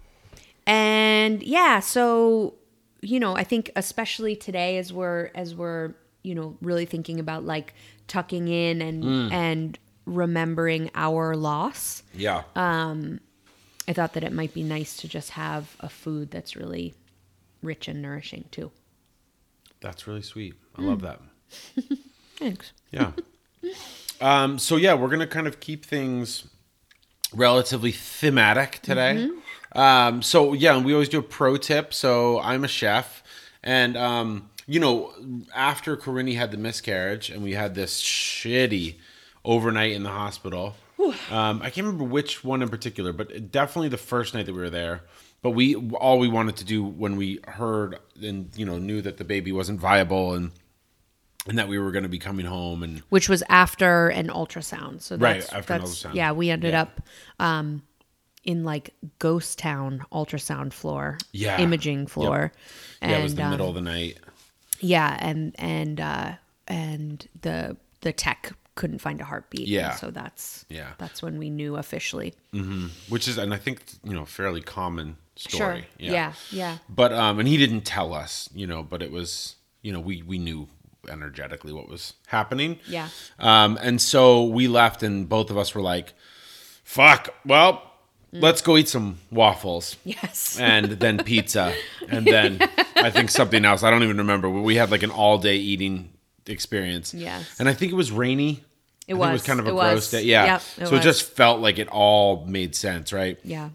and 0.66 1.42
yeah 1.42 1.78
so 1.80 2.54
you 3.02 3.20
know 3.20 3.36
i 3.36 3.44
think 3.44 3.70
especially 3.76 4.34
today 4.34 4.78
as 4.78 4.92
we're 4.92 5.30
as 5.34 5.54
we're 5.54 5.94
you 6.24 6.34
know 6.34 6.56
really 6.60 6.86
thinking 6.86 7.20
about 7.20 7.44
like 7.44 7.72
tucking 8.08 8.48
in 8.48 8.82
and 8.82 9.04
Mm. 9.04 9.32
and 9.32 9.78
remembering 10.06 10.90
our 10.94 11.36
loss 11.36 12.02
Yeah. 12.14 12.42
Um, 12.56 13.20
i 13.86 13.92
thought 13.92 14.14
that 14.14 14.24
it 14.24 14.32
might 14.32 14.54
be 14.54 14.62
nice 14.64 14.96
to 14.98 15.08
just 15.08 15.30
have 15.30 15.76
a 15.80 15.88
food 15.88 16.30
that's 16.32 16.56
really 16.56 16.94
rich 17.62 17.86
and 17.88 18.00
nourishing 18.02 18.46
too 18.50 18.70
That's 19.80 20.06
really 20.08 20.22
sweet. 20.22 20.54
I 20.76 20.80
Mm. 20.80 20.86
love 20.86 21.00
that. 21.02 21.20
thanks 22.36 22.72
Yeah. 22.90 23.12
um, 24.20 24.58
so 24.58 24.76
yeah, 24.76 24.94
we're 24.94 25.08
gonna 25.08 25.26
kind 25.26 25.46
of 25.46 25.60
keep 25.60 25.84
things 25.84 26.46
relatively 27.32 27.92
thematic 27.92 28.80
today. 28.82 29.28
Um, 29.72 30.22
so 30.22 30.52
yeah, 30.52 30.78
we 30.78 30.92
always 30.92 31.08
do 31.08 31.18
a 31.18 31.22
pro 31.22 31.56
tip. 31.56 31.92
So 31.92 32.40
I'm 32.40 32.64
a 32.64 32.68
chef, 32.68 33.22
and 33.62 33.96
um, 33.96 34.50
you 34.66 34.80
know, 34.80 35.12
after 35.54 35.96
Corinne 35.96 36.28
had 36.28 36.50
the 36.50 36.56
miscarriage, 36.56 37.30
and 37.30 37.42
we 37.42 37.52
had 37.52 37.74
this 37.74 38.02
shitty 38.02 38.96
overnight 39.44 39.92
in 39.92 40.02
the 40.02 40.10
hospital. 40.10 40.74
Um, 41.30 41.60
I 41.62 41.70
can't 41.70 41.86
remember 41.86 42.04
which 42.04 42.42
one 42.42 42.62
in 42.62 42.68
particular, 42.68 43.12
but 43.12 43.52
definitely 43.52 43.90
the 43.90 43.96
first 43.98 44.34
night 44.34 44.46
that 44.46 44.54
we 44.54 44.60
were 44.60 44.70
there. 44.70 45.02
But 45.42 45.50
we 45.50 45.76
all 45.76 46.18
we 46.18 46.28
wanted 46.28 46.56
to 46.56 46.64
do 46.64 46.82
when 46.82 47.16
we 47.16 47.40
heard 47.46 47.98
and 48.20 48.50
you 48.56 48.66
know 48.66 48.78
knew 48.78 49.02
that 49.02 49.18
the 49.18 49.24
baby 49.24 49.52
wasn't 49.52 49.78
viable 49.78 50.34
and 50.34 50.50
and 51.48 51.58
that 51.58 51.68
we 51.68 51.78
were 51.78 51.90
going 51.92 52.02
to 52.02 52.08
be 52.08 52.18
coming 52.18 52.46
home 52.46 52.82
and 52.82 53.00
which 53.08 53.28
was 53.28 53.42
after 53.48 54.08
an 54.08 54.28
ultrasound 54.28 55.00
so 55.02 55.16
Right, 55.16 55.40
that's, 55.40 55.52
after 55.52 55.74
an 55.74 55.80
that's 55.80 56.04
ultrasound. 56.04 56.14
yeah 56.14 56.32
we 56.32 56.50
ended 56.50 56.72
Yeah. 56.72 56.82
up 56.82 57.00
um 57.38 57.82
in 58.44 58.64
like 58.64 58.94
ghost 59.18 59.58
town 59.58 60.04
ultrasound 60.12 60.72
floor 60.72 61.18
Yeah. 61.32 61.58
imaging 61.58 62.06
floor 62.06 62.52
yeah, 63.02 63.18
it 63.18 63.22
was 63.22 63.34
the 63.34 63.42
um, 63.44 63.50
middle 63.50 63.68
of 63.68 63.74
the 63.74 63.80
night. 63.82 64.18
Yeah, 64.80 65.16
and 65.20 65.54
and 65.58 66.00
uh 66.00 66.32
and 66.66 67.26
the 67.42 67.76
the 68.00 68.12
tech 68.12 68.52
couldn't 68.74 68.98
find 68.98 69.20
a 69.20 69.24
heartbeat. 69.24 69.66
Yeah. 69.68 69.92
so 69.94 70.10
that's 70.10 70.64
Yeah. 70.68 70.92
that's 70.98 71.22
when 71.22 71.38
we 71.38 71.50
knew 71.50 71.76
officially. 71.76 72.34
which 73.08 73.26
is 73.28 73.38
and 73.38 73.54
I 73.54 73.56
think 73.58 73.82
you 74.04 74.12
know 74.14 74.24
fairly 74.24 74.60
common 74.60 75.16
story. 75.36 75.80
Sure. 75.80 75.82
Yeah. 75.98 76.32
Yeah. 76.50 76.78
But 76.88 77.12
um, 77.12 77.38
and 77.38 77.48
he 77.48 77.56
didn't 77.56 77.82
tell 77.82 78.12
us, 78.14 78.48
you 78.54 78.66
know, 78.66 78.82
but 78.82 79.02
it 79.02 79.10
was 79.10 79.56
you 79.82 79.92
know 79.92 80.00
we 80.00 80.22
we 80.22 80.38
knew 80.38 80.68
energetically 81.08 81.72
what 81.72 81.88
was 81.88 82.14
happening. 82.26 82.78
Yeah. 82.88 83.08
Um, 83.38 83.78
and 83.82 84.00
so 84.00 84.44
we 84.44 84.68
left, 84.68 85.02
and 85.02 85.28
both 85.28 85.50
of 85.50 85.58
us 85.58 85.74
were 85.74 85.82
like, 85.82 86.14
"Fuck, 86.84 87.34
well." 87.44 87.82
Let's 88.32 88.60
go 88.60 88.76
eat 88.76 88.86
some 88.88 89.18
waffles. 89.30 89.96
Yes. 90.04 90.58
and 90.60 90.86
then 91.00 91.16
pizza, 91.24 91.72
and 92.08 92.26
then 92.26 92.58
I 92.94 93.08
think 93.10 93.30
something 93.30 93.64
else. 93.64 93.82
I 93.82 93.88
don't 93.90 94.02
even 94.02 94.18
remember. 94.18 94.50
But 94.50 94.60
we 94.60 94.76
had 94.76 94.90
like 94.90 95.02
an 95.02 95.10
all 95.10 95.38
day 95.38 95.56
eating 95.56 96.10
experience. 96.46 97.14
Yes. 97.14 97.58
and 97.58 97.66
I 97.66 97.72
think 97.72 97.92
it 97.92 97.94
was 97.94 98.10
rainy. 98.12 98.62
It 99.08 99.14
I 99.14 99.18
think 99.18 99.32
was. 99.32 99.42
kind 99.44 99.60
of 99.60 99.66
a 99.66 99.70
It 99.70 99.72
gross 99.72 99.94
was. 99.94 100.10
day. 100.10 100.22
Yeah, 100.24 100.44
Yep, 100.44 100.56
it 100.60 100.64
so 100.64 100.82
it 100.86 100.90
was. 100.96 101.04
just 101.04 101.30
felt 101.32 101.60
like 101.60 101.78
it 101.78 101.88
all 101.88 102.44
made 102.44 102.74
sense, 102.74 103.10
right? 103.10 103.38
yeah. 103.42 103.70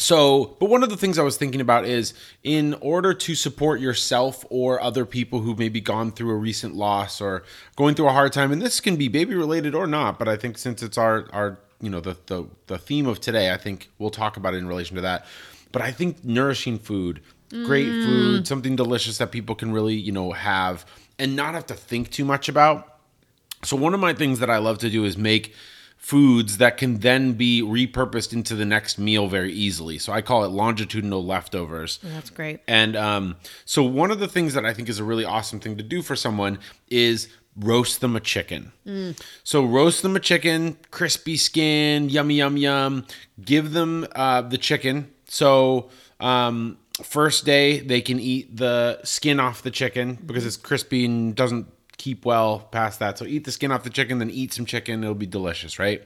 So, 0.00 0.56
but 0.60 0.68
one 0.68 0.82
of 0.82 0.90
the 0.90 0.96
things 0.96 1.18
I 1.18 1.22
was 1.22 1.36
thinking 1.36 1.60
about 1.60 1.84
is 1.84 2.14
in 2.42 2.74
order 2.74 3.14
to 3.14 3.34
support 3.34 3.80
yourself 3.80 4.44
or 4.50 4.80
other 4.80 5.04
people 5.04 5.40
who 5.40 5.54
maybe 5.54 5.80
gone 5.80 6.12
through 6.12 6.30
a 6.30 6.36
recent 6.36 6.74
loss 6.74 7.20
or 7.20 7.42
going 7.76 7.94
through 7.94 8.08
a 8.08 8.12
hard 8.12 8.32
time, 8.32 8.52
and 8.52 8.60
this 8.60 8.80
can 8.80 8.96
be 8.96 9.08
baby 9.08 9.34
related 9.34 9.74
or 9.74 9.86
not, 9.86 10.18
but 10.18 10.28
I 10.28 10.36
think 10.36 10.58
since 10.58 10.82
it's 10.82 10.98
our 10.98 11.26
our 11.32 11.58
you 11.80 11.90
know 11.90 12.00
the 12.00 12.16
the 12.26 12.46
the 12.66 12.78
theme 12.78 13.06
of 13.06 13.20
today, 13.20 13.52
I 13.52 13.56
think 13.56 13.88
we'll 13.98 14.10
talk 14.10 14.36
about 14.36 14.54
it 14.54 14.58
in 14.58 14.68
relation 14.68 14.96
to 14.96 15.02
that. 15.02 15.26
But 15.70 15.82
I 15.82 15.92
think 15.92 16.24
nourishing 16.24 16.78
food, 16.78 17.20
great 17.50 17.88
mm. 17.88 18.04
food, 18.04 18.46
something 18.46 18.76
delicious 18.76 19.18
that 19.18 19.30
people 19.30 19.54
can 19.54 19.72
really 19.72 19.94
you 19.94 20.12
know 20.12 20.32
have 20.32 20.86
and 21.18 21.34
not 21.36 21.54
have 21.54 21.66
to 21.66 21.74
think 21.74 22.10
too 22.10 22.24
much 22.24 22.48
about. 22.48 22.98
So 23.64 23.76
one 23.76 23.94
of 23.94 24.00
my 24.00 24.14
things 24.14 24.38
that 24.38 24.50
I 24.50 24.58
love 24.58 24.78
to 24.78 24.90
do 24.90 25.04
is 25.04 25.18
make 25.18 25.54
foods 25.98 26.56
that 26.56 26.78
can 26.78 27.00
then 27.00 27.34
be 27.34 27.60
repurposed 27.60 28.32
into 28.32 28.54
the 28.54 28.64
next 28.64 28.98
meal 28.98 29.28
very 29.28 29.52
easily. 29.52 29.98
So 29.98 30.12
I 30.12 30.22
call 30.22 30.44
it 30.44 30.48
longitudinal 30.48 31.24
leftovers. 31.24 31.98
That's 32.02 32.30
great. 32.30 32.60
And 32.66 32.96
um, 32.96 33.36
so 33.66 33.82
one 33.82 34.10
of 34.10 34.18
the 34.18 34.28
things 34.28 34.54
that 34.54 34.64
I 34.64 34.72
think 34.72 34.88
is 34.88 34.98
a 34.98 35.04
really 35.04 35.24
awesome 35.26 35.60
thing 35.60 35.76
to 35.76 35.82
do 35.82 36.00
for 36.00 36.16
someone 36.16 36.60
is 36.88 37.28
roast 37.56 38.00
them 38.00 38.16
a 38.16 38.20
chicken. 38.20 38.72
So 39.42 39.64
roast 39.64 40.02
them 40.02 40.16
a 40.16 40.20
chicken, 40.20 40.78
crispy 40.90 41.36
skin, 41.36 42.08
yummy, 42.08 42.36
yum, 42.36 42.56
yum. 42.56 43.04
Give 43.44 43.72
them 43.72 44.06
uh, 44.14 44.42
the 44.42 44.56
chicken. 44.58 45.10
So 45.26 45.90
um, 46.20 46.78
first 47.02 47.44
day 47.44 47.80
they 47.80 48.00
can 48.00 48.18
eat 48.20 48.56
the 48.56 49.00
skin 49.04 49.40
off 49.40 49.62
the 49.62 49.70
chicken 49.70 50.16
because 50.24 50.46
it's 50.46 50.56
crispy 50.56 51.04
and 51.04 51.34
doesn't 51.34 51.66
keep 51.98 52.24
well 52.24 52.60
past 52.70 52.98
that. 53.00 53.18
So 53.18 53.26
eat 53.26 53.44
the 53.44 53.52
skin 53.52 53.70
off 53.70 53.82
the 53.82 53.90
chicken, 53.90 54.18
then 54.18 54.30
eat 54.30 54.52
some 54.52 54.64
chicken. 54.64 55.02
It'll 55.02 55.14
be 55.14 55.26
delicious, 55.26 55.78
right? 55.78 56.02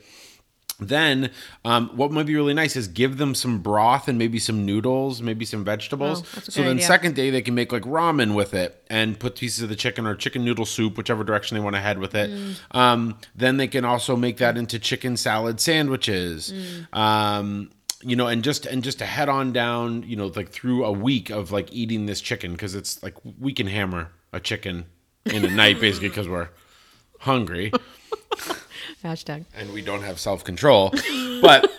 Then, 0.89 1.31
um, 1.65 1.91
what 1.97 2.11
might 2.11 2.27
be 2.27 2.35
really 2.35 2.55
nice 2.55 2.77
is 2.77 2.89
give 2.89 3.19
them 3.19 3.35
some 3.35 3.61
broth 3.61 4.09
and 4.09 4.19
maybe 4.19 4.39
some 4.39 4.67
noodles, 4.67 5.23
maybe 5.23 5.45
some 5.45 5.65
vegetables. 5.65 6.23
Oh, 6.37 6.41
so 6.41 6.63
then, 6.63 6.77
idea. 6.77 6.87
second 6.87 7.15
day 7.15 7.31
they 7.31 7.43
can 7.43 7.55
make 7.55 7.73
like 7.73 7.83
ramen 7.83 8.35
with 8.35 8.55
it 8.55 8.83
and 8.91 9.19
put 9.19 9.37
pieces 9.37 9.63
of 9.63 9.69
the 9.69 9.77
chicken 9.77 10.07
or 10.07 10.15
chicken 10.15 10.45
noodle 10.45 10.65
soup, 10.65 10.97
whichever 10.97 11.25
direction 11.25 11.57
they 11.57 11.63
want 11.63 11.77
to 11.77 11.81
head 11.81 11.99
with 11.99 12.15
it. 12.15 12.31
Mm. 12.31 12.77
Um, 12.77 13.19
then 13.35 13.59
they 13.59 13.69
can 13.69 13.85
also 13.85 14.17
make 14.17 14.39
that 14.39 14.57
into 14.57 14.79
chicken 14.79 15.17
salad 15.17 15.61
sandwiches. 15.61 16.53
Mm. 16.53 16.99
Um, 16.99 17.71
you 18.01 18.17
know, 18.17 18.27
and 18.27 18.43
just 18.43 18.67
and 18.67 18.83
just 18.83 18.99
to 18.99 19.07
head 19.07 19.29
on 19.29 19.53
down, 19.53 20.03
you 20.03 20.17
know, 20.17 20.27
like 20.35 20.49
through 20.49 20.85
a 20.85 20.91
week 20.91 21.31
of 21.31 21.53
like 21.53 21.73
eating 21.73 22.07
this 22.07 22.21
chicken 22.21 22.53
because 22.53 22.75
it's 22.75 23.01
like 23.03 23.15
we 23.39 23.53
can 23.53 23.69
hammer 23.69 24.11
a 24.33 24.41
chicken 24.41 24.87
in 25.27 25.43
the 25.43 25.51
night 25.51 25.81
basically 25.81 26.09
because 26.09 26.29
we're 26.29 26.49
hungry 27.19 27.73
Hashtag. 29.05 29.45
and 29.55 29.73
we 29.73 29.83
don't 29.83 30.03
have 30.03 30.19
self 30.19 30.45
control. 30.45 30.93
But 31.41 31.71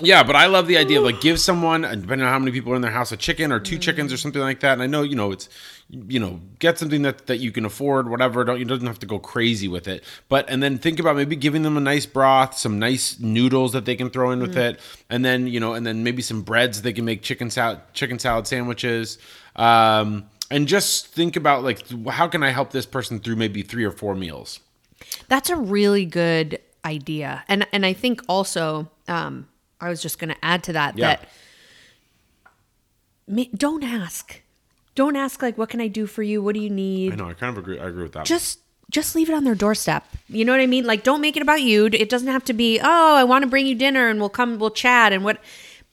yeah, 0.00 0.22
but 0.22 0.36
I 0.36 0.46
love 0.46 0.66
the 0.66 0.76
idea 0.76 0.98
of 0.98 1.04
like 1.04 1.20
give 1.20 1.40
someone, 1.40 1.84
and 1.84 2.02
depending 2.02 2.26
on 2.26 2.32
how 2.32 2.38
many 2.38 2.52
people 2.52 2.72
are 2.72 2.76
in 2.76 2.82
their 2.82 2.90
house, 2.90 3.10
a 3.10 3.16
chicken 3.16 3.52
or 3.52 3.58
two 3.58 3.74
mm-hmm. 3.74 3.80
chickens 3.80 4.12
or 4.12 4.16
something 4.16 4.40
like 4.40 4.60
that. 4.60 4.74
And 4.74 4.82
I 4.82 4.86
know 4.86 5.02
you 5.02 5.16
know 5.16 5.32
it's 5.32 5.48
you 5.88 6.20
know 6.20 6.40
get 6.58 6.78
something 6.78 7.02
that 7.02 7.26
that 7.26 7.38
you 7.38 7.52
can 7.52 7.64
afford, 7.64 8.08
whatever. 8.08 8.44
Don't 8.44 8.58
you 8.58 8.64
doesn't 8.64 8.86
have 8.86 8.98
to 9.00 9.06
go 9.06 9.18
crazy 9.18 9.66
with 9.66 9.88
it. 9.88 10.04
But 10.28 10.48
and 10.50 10.62
then 10.62 10.78
think 10.78 11.00
about 11.00 11.16
maybe 11.16 11.36
giving 11.36 11.62
them 11.62 11.76
a 11.76 11.80
nice 11.80 12.06
broth, 12.06 12.56
some 12.58 12.78
nice 12.78 13.18
noodles 13.18 13.72
that 13.72 13.86
they 13.86 13.96
can 13.96 14.10
throw 14.10 14.30
in 14.30 14.40
with 14.40 14.54
mm. 14.54 14.70
it, 14.70 14.80
and 15.08 15.24
then 15.24 15.46
you 15.46 15.60
know, 15.60 15.74
and 15.74 15.86
then 15.86 16.04
maybe 16.04 16.22
some 16.22 16.42
breads 16.42 16.82
they 16.82 16.92
can 16.92 17.04
make 17.04 17.22
chicken 17.22 17.50
salad 17.50 17.80
chicken 17.94 18.18
salad 18.18 18.46
sandwiches. 18.46 19.18
Um, 19.56 20.28
and 20.50 20.66
just 20.68 21.06
think 21.08 21.36
about 21.36 21.62
like 21.64 21.80
how 22.08 22.26
can 22.28 22.42
I 22.42 22.50
help 22.50 22.70
this 22.72 22.86
person 22.86 23.20
through 23.20 23.36
maybe 23.36 23.62
three 23.62 23.84
or 23.84 23.90
four 23.92 24.14
meals. 24.14 24.60
That's 25.28 25.50
a 25.50 25.56
really 25.56 26.04
good 26.06 26.58
idea. 26.84 27.44
And 27.48 27.66
and 27.72 27.84
I 27.86 27.92
think 27.92 28.22
also 28.28 28.90
um 29.08 29.48
I 29.80 29.88
was 29.88 30.02
just 30.02 30.18
going 30.18 30.30
to 30.30 30.44
add 30.44 30.62
to 30.64 30.72
that 30.72 30.96
Yeah. 30.98 31.16
that 31.16 31.28
ma- 33.26 33.44
don't 33.54 33.84
ask. 33.84 34.40
Don't 34.94 35.16
ask 35.16 35.42
like 35.42 35.56
what 35.58 35.68
can 35.68 35.80
I 35.80 35.88
do 35.88 36.06
for 36.06 36.22
you? 36.22 36.42
What 36.42 36.54
do 36.54 36.60
you 36.60 36.70
need? 36.70 37.12
I 37.12 37.16
know 37.16 37.28
I 37.28 37.34
kind 37.34 37.56
of 37.56 37.58
agree. 37.62 37.78
I 37.78 37.86
agree 37.86 38.02
with 38.02 38.12
that. 38.12 38.26
Just 38.26 38.60
just 38.90 39.14
leave 39.14 39.28
it 39.28 39.34
on 39.34 39.44
their 39.44 39.54
doorstep. 39.54 40.04
You 40.28 40.44
know 40.44 40.52
what 40.52 40.60
I 40.62 40.66
mean? 40.66 40.84
Like 40.84 41.04
don't 41.04 41.20
make 41.20 41.36
it 41.36 41.42
about 41.42 41.62
you. 41.62 41.86
It 41.86 42.08
doesn't 42.08 42.28
have 42.28 42.44
to 42.46 42.52
be, 42.54 42.80
"Oh, 42.82 43.14
I 43.16 43.24
want 43.24 43.42
to 43.42 43.48
bring 43.48 43.66
you 43.66 43.74
dinner 43.74 44.08
and 44.08 44.18
we'll 44.18 44.28
come 44.30 44.58
we'll 44.58 44.70
chat 44.70 45.12
and 45.12 45.22
what 45.24 45.38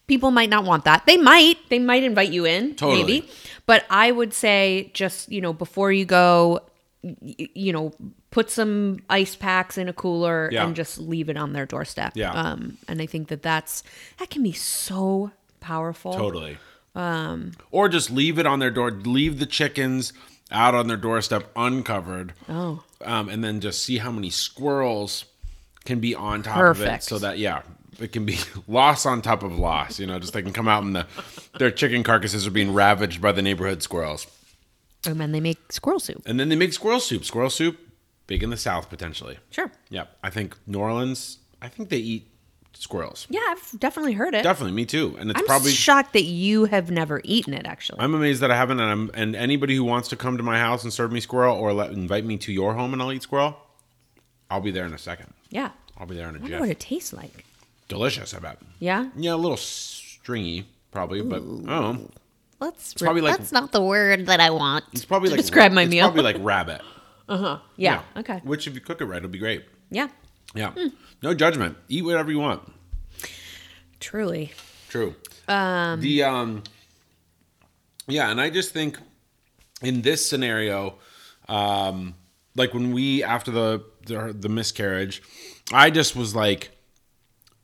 people 0.07 0.31
might 0.31 0.49
not 0.49 0.63
want 0.65 0.85
that. 0.85 1.05
They 1.05 1.17
might. 1.17 1.57
They 1.69 1.79
might 1.79 2.03
invite 2.03 2.29
you 2.31 2.45
in, 2.45 2.75
Totally. 2.75 3.01
maybe. 3.03 3.29
But 3.65 3.85
I 3.89 4.11
would 4.11 4.33
say 4.33 4.91
just, 4.93 5.31
you 5.31 5.41
know, 5.41 5.53
before 5.53 5.91
you 5.91 6.05
go, 6.05 6.61
you 7.01 7.71
know, 7.73 7.93
put 8.31 8.49
some 8.49 8.99
ice 9.09 9.35
packs 9.35 9.77
in 9.77 9.87
a 9.87 9.93
cooler 9.93 10.49
Yeah. 10.51 10.65
and 10.65 10.75
just 10.75 10.97
leave 10.97 11.29
it 11.29 11.37
on 11.37 11.53
their 11.53 11.65
doorstep. 11.65 12.13
Yeah. 12.15 12.31
Um, 12.31 12.77
and 12.87 13.01
I 13.01 13.05
think 13.05 13.27
that 13.29 13.41
that's 13.41 13.83
that 14.17 14.29
can 14.29 14.43
be 14.43 14.51
so 14.51 15.31
powerful. 15.59 16.13
Totally. 16.13 16.57
Um, 16.95 17.51
or 17.71 17.89
just 17.89 18.09
leave 18.11 18.39
it 18.39 18.45
on 18.45 18.59
their 18.59 18.71
door. 18.71 18.91
Leave 18.91 19.39
the 19.39 19.45
chickens 19.45 20.13
out 20.51 20.73
on 20.75 20.87
their 20.87 20.97
doorstep 20.97 21.51
uncovered. 21.55 22.33
Oh. 22.47 22.83
Um, 23.03 23.29
and 23.29 23.43
then 23.43 23.59
just 23.61 23.83
see 23.83 23.97
how 23.97 24.11
many 24.11 24.29
squirrels 24.29 25.25
can 25.85 25.99
be 25.99 26.15
on 26.15 26.41
top 26.43 26.57
of 26.57 26.79
it, 26.81 26.83
Perfect. 26.85 27.03
so 27.03 27.19
that 27.19 27.37
yeah, 27.37 27.61
it 27.99 28.11
can 28.11 28.25
be 28.25 28.37
loss 28.67 29.05
on 29.05 29.21
top 29.21 29.43
of 29.43 29.57
loss. 29.57 29.99
You 29.99 30.07
know, 30.07 30.19
just 30.19 30.33
they 30.33 30.41
can 30.41 30.53
come 30.53 30.67
out 30.67 30.83
and 30.83 30.95
the 30.95 31.07
their 31.59 31.71
chicken 31.71 32.03
carcasses 32.03 32.45
are 32.47 32.51
being 32.51 32.73
ravaged 32.73 33.21
by 33.21 33.31
the 33.31 33.41
neighborhood 33.41 33.81
squirrels. 33.83 34.27
Oh, 35.07 35.11
and 35.11 35.19
then 35.19 35.31
they 35.31 35.39
make 35.39 35.71
squirrel 35.71 35.99
soup. 35.99 36.23
And 36.25 36.39
then 36.39 36.49
they 36.49 36.55
make 36.55 36.73
squirrel 36.73 36.99
soup. 36.99 37.25
Squirrel 37.25 37.49
soup, 37.49 37.77
big 38.27 38.41
in 38.43 38.49
the 38.49 38.57
South 38.57 38.89
potentially. 38.89 39.37
Sure. 39.51 39.71
Yeah, 39.89 40.05
I 40.23 40.29
think 40.29 40.55
New 40.65 40.79
Orleans. 40.79 41.39
I 41.61 41.67
think 41.69 41.89
they 41.89 41.97
eat 41.97 42.27
squirrels. 42.73 43.25
Yeah, 43.29 43.39
I've 43.49 43.79
definitely 43.79 44.13
heard 44.13 44.33
it. 44.35 44.43
Definitely, 44.43 44.73
me 44.73 44.85
too. 44.85 45.15
And 45.19 45.31
it's 45.31 45.39
I'm 45.39 45.45
probably 45.45 45.71
shocked 45.71 46.13
that 46.13 46.23
you 46.25 46.65
have 46.65 46.91
never 46.91 47.21
eaten 47.23 47.53
it 47.53 47.65
actually. 47.65 47.99
I'm 48.01 48.13
amazed 48.13 48.41
that 48.41 48.51
I 48.51 48.55
haven't, 48.57 48.79
and 48.79 48.91
I'm, 48.91 49.11
and 49.13 49.35
anybody 49.35 49.75
who 49.75 49.83
wants 49.83 50.09
to 50.09 50.15
come 50.15 50.37
to 50.37 50.43
my 50.43 50.59
house 50.59 50.83
and 50.83 50.91
serve 50.91 51.11
me 51.11 51.19
squirrel 51.21 51.55
or 51.55 51.71
let 51.71 51.91
invite 51.91 52.25
me 52.25 52.37
to 52.39 52.51
your 52.51 52.73
home 52.73 52.91
and 52.93 53.01
I'll 53.01 53.11
eat 53.13 53.23
squirrel, 53.23 53.57
I'll 54.49 54.61
be 54.61 54.71
there 54.71 54.85
in 54.85 54.93
a 54.93 54.97
second. 54.99 55.33
yeah. 55.49 55.71
I'll 55.97 56.05
be 56.05 56.15
there 56.15 56.27
in 56.27 56.35
a 56.35 56.39
I 56.39 56.41
wonder 56.41 56.59
what 56.59 56.69
it 56.69 56.79
tastes 56.81 57.13
like. 57.13 57.45
Delicious, 57.87 58.33
I 58.33 58.39
bet. 58.39 58.59
Yeah. 58.79 59.09
Yeah, 59.15 59.33
a 59.33 59.37
little 59.37 59.57
stringy, 59.57 60.65
probably, 60.91 61.21
but 61.21 61.41
oh, 61.41 62.07
Let's 62.59 62.93
probably 62.93 63.21
like- 63.21 63.37
that's 63.37 63.51
not 63.51 63.71
the 63.71 63.81
word 63.81 64.25
that 64.27 64.39
I 64.39 64.49
want. 64.49 64.85
it's 64.93 65.05
probably 65.05 65.29
to 65.29 65.35
like 65.35 65.41
describe 65.41 65.71
my 65.71 65.85
meal. 65.85 66.07
it's 66.07 66.15
meal. 66.15 66.23
Probably 66.23 66.23
like 66.23 66.37
rabbit. 66.43 66.81
Uh 67.27 67.37
huh. 67.37 67.59
Yeah. 67.75 68.01
Okay. 68.17 68.39
Which, 68.43 68.67
if 68.67 68.73
you 68.75 68.81
cook 68.81 69.01
it 69.01 69.05
right, 69.05 69.17
it'll 69.17 69.29
be 69.29 69.39
great. 69.39 69.65
Yeah. 69.89 70.07
Yeah. 70.53 70.71
Hmm. 70.71 70.87
No 71.21 71.33
judgment. 71.33 71.77
Eat 71.89 72.05
whatever 72.05 72.31
you 72.31 72.39
want. 72.39 72.61
Truly. 73.99 74.51
True. 74.89 75.15
Um, 75.47 75.99
the 76.01 76.23
um, 76.23 76.63
yeah, 78.07 78.29
and 78.29 78.39
I 78.39 78.49
just 78.49 78.71
think 78.71 78.97
in 79.81 80.01
this 80.01 80.25
scenario, 80.27 80.95
um, 81.47 82.15
like 82.55 82.73
when 82.73 82.93
we 82.93 83.23
after 83.23 83.51
the 83.51 83.83
the, 84.05 84.35
the 84.37 84.49
miscarriage, 84.49 85.21
I 85.73 85.89
just 85.89 86.15
was 86.15 86.35
like, 86.35 86.69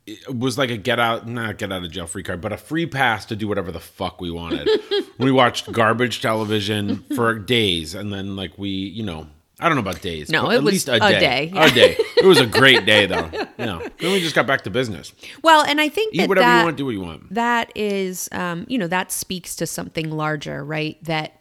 it 0.08 0.36
was 0.36 0.58
like 0.58 0.70
a 0.72 0.78
get 0.78 1.00
out, 1.00 1.28
not 1.28 1.58
get 1.58 1.72
out 1.72 1.84
of 1.84 1.92
jail 1.92 2.08
free 2.08 2.24
card, 2.24 2.42
but 2.42 2.52
a 2.52 2.58
free 2.58 2.86
pass 2.86 3.26
to 3.28 3.36
do 3.36 3.48
whatever 3.48 3.72
the 3.72 3.80
fuck 3.80 4.20
we 4.20 4.32
wanted. 4.32 4.68
we 5.18 5.32
watched 5.32 5.72
garbage 5.72 6.22
television 6.22 7.04
for 7.16 7.38
days, 7.38 7.94
and 7.96 8.12
then 8.12 8.36
like 8.36 8.58
we, 8.58 8.70
you 8.70 9.04
know. 9.04 9.28
I 9.64 9.66
don't 9.70 9.76
know 9.76 9.82
about 9.88 10.02
days. 10.02 10.32
No, 10.32 10.50
it 10.50 10.56
at 10.56 10.64
was 10.64 10.74
least 10.74 10.90
a 10.90 10.96
a 10.96 11.00
day. 11.12 11.20
day, 11.20 11.52
A 11.56 11.70
day. 11.70 11.96
It 12.18 12.26
was 12.26 12.40
a 12.40 12.48
great 12.48 12.84
day, 12.86 13.06
though. 13.06 13.30
Yeah. 13.60 13.88
Then 14.00 14.12
we 14.14 14.20
just 14.20 14.34
got 14.34 14.48
back 14.48 14.64
to 14.64 14.72
business. 14.72 15.14
Well, 15.44 15.64
and 15.64 15.80
I 15.80 15.88
think 15.88 16.16
Eat 16.16 16.22
that 16.22 16.30
whatever 16.30 16.48
that, 16.48 16.60
you 16.62 16.66
want, 16.66 16.78
do 16.78 16.86
what 16.86 16.92
you 16.96 17.02
want. 17.02 17.32
that 17.36 17.72
is 17.76 18.28
um, 18.32 18.66
you 18.68 18.80
know, 18.80 18.88
that 18.88 19.12
speaks 19.12 19.56
to 19.58 19.68
something 19.68 20.10
larger, 20.10 20.66
right? 20.66 20.98
That 21.04 21.40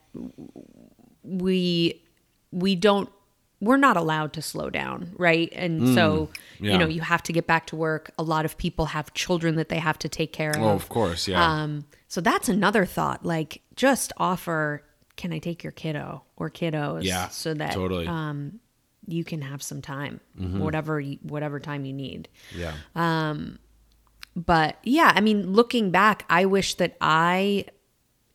we 1.22 2.02
we 2.52 2.74
don't 2.76 3.08
we're 3.60 3.76
not 3.76 3.96
allowed 3.96 4.32
to 4.32 4.42
slow 4.42 4.70
down, 4.70 5.12
right? 5.18 5.52
And 5.54 5.94
so, 5.94 6.30
yeah. 6.60 6.72
you 6.72 6.78
know, 6.78 6.86
you 6.86 7.02
have 7.02 7.22
to 7.24 7.32
get 7.32 7.46
back 7.46 7.66
to 7.66 7.76
work. 7.76 8.10
A 8.18 8.22
lot 8.22 8.44
of 8.44 8.56
people 8.56 8.86
have 8.86 9.12
children 9.12 9.56
that 9.56 9.68
they 9.68 9.78
have 9.78 9.98
to 9.98 10.08
take 10.08 10.32
care 10.32 10.50
of. 10.50 10.62
Oh, 10.62 10.70
of 10.70 10.88
course, 10.88 11.28
yeah. 11.28 11.44
Um, 11.44 11.84
so 12.08 12.20
that's 12.22 12.48
another 12.48 12.86
thought. 12.86 13.24
Like, 13.24 13.60
just 13.76 14.12
offer, 14.16 14.82
can 15.16 15.32
I 15.32 15.38
take 15.38 15.62
your 15.62 15.72
kiddo 15.72 16.22
or 16.36 16.48
kiddos? 16.50 17.04
Yeah, 17.04 17.28
So 17.28 17.52
that 17.54 17.72
totally. 17.72 18.06
Mm-hmm. 18.06 18.14
um, 18.14 18.60
you 19.06 19.24
can 19.24 19.42
have 19.42 19.62
some 19.62 19.82
time, 19.82 20.20
whatever 20.36 21.00
you, 21.00 21.18
whatever 21.22 21.60
time 21.60 21.84
you 21.84 21.92
need. 21.92 22.28
yeah. 22.56 22.74
Um, 22.94 23.58
But 24.36 24.76
yeah, 24.84 25.12
I 25.14 25.20
mean, 25.20 25.52
looking 25.52 25.90
back, 25.90 26.24
I 26.30 26.46
wish 26.46 26.74
that 26.76 26.96
I 27.00 27.66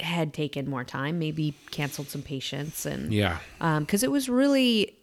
had 0.02 0.34
taken 0.34 0.70
more 0.70 0.84
time, 0.84 1.18
maybe 1.18 1.56
canceled 1.72 2.10
some 2.10 2.22
patients, 2.22 2.86
and 2.86 3.14
yeah. 3.14 3.40
because 3.80 4.04
it 4.04 4.12
was 4.12 4.28
really 4.28 4.98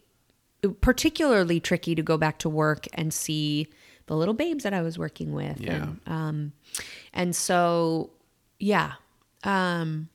particularly 0.69 1.59
tricky 1.59 1.95
to 1.95 2.01
go 2.01 2.17
back 2.17 2.39
to 2.39 2.49
work 2.49 2.87
and 2.93 3.13
see 3.13 3.67
the 4.07 4.15
little 4.15 4.33
babes 4.33 4.63
that 4.63 4.73
I 4.73 4.81
was 4.81 4.97
working 4.97 5.31
with. 5.33 5.59
Yeah. 5.59 5.75
And, 5.75 5.99
um, 6.07 6.53
and 7.13 7.35
so, 7.35 8.11
yeah. 8.59 8.93
Um, 9.43 10.09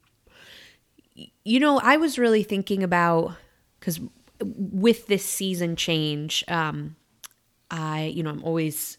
you 1.44 1.60
know, 1.60 1.80
I 1.82 1.96
was 1.96 2.18
really 2.18 2.42
thinking 2.42 2.82
about, 2.82 3.34
because 3.80 4.00
with 4.40 5.06
this 5.06 5.24
season 5.24 5.76
change, 5.76 6.44
um, 6.48 6.96
I, 7.70 8.04
you 8.14 8.22
know, 8.22 8.30
I'm 8.30 8.44
always 8.44 8.98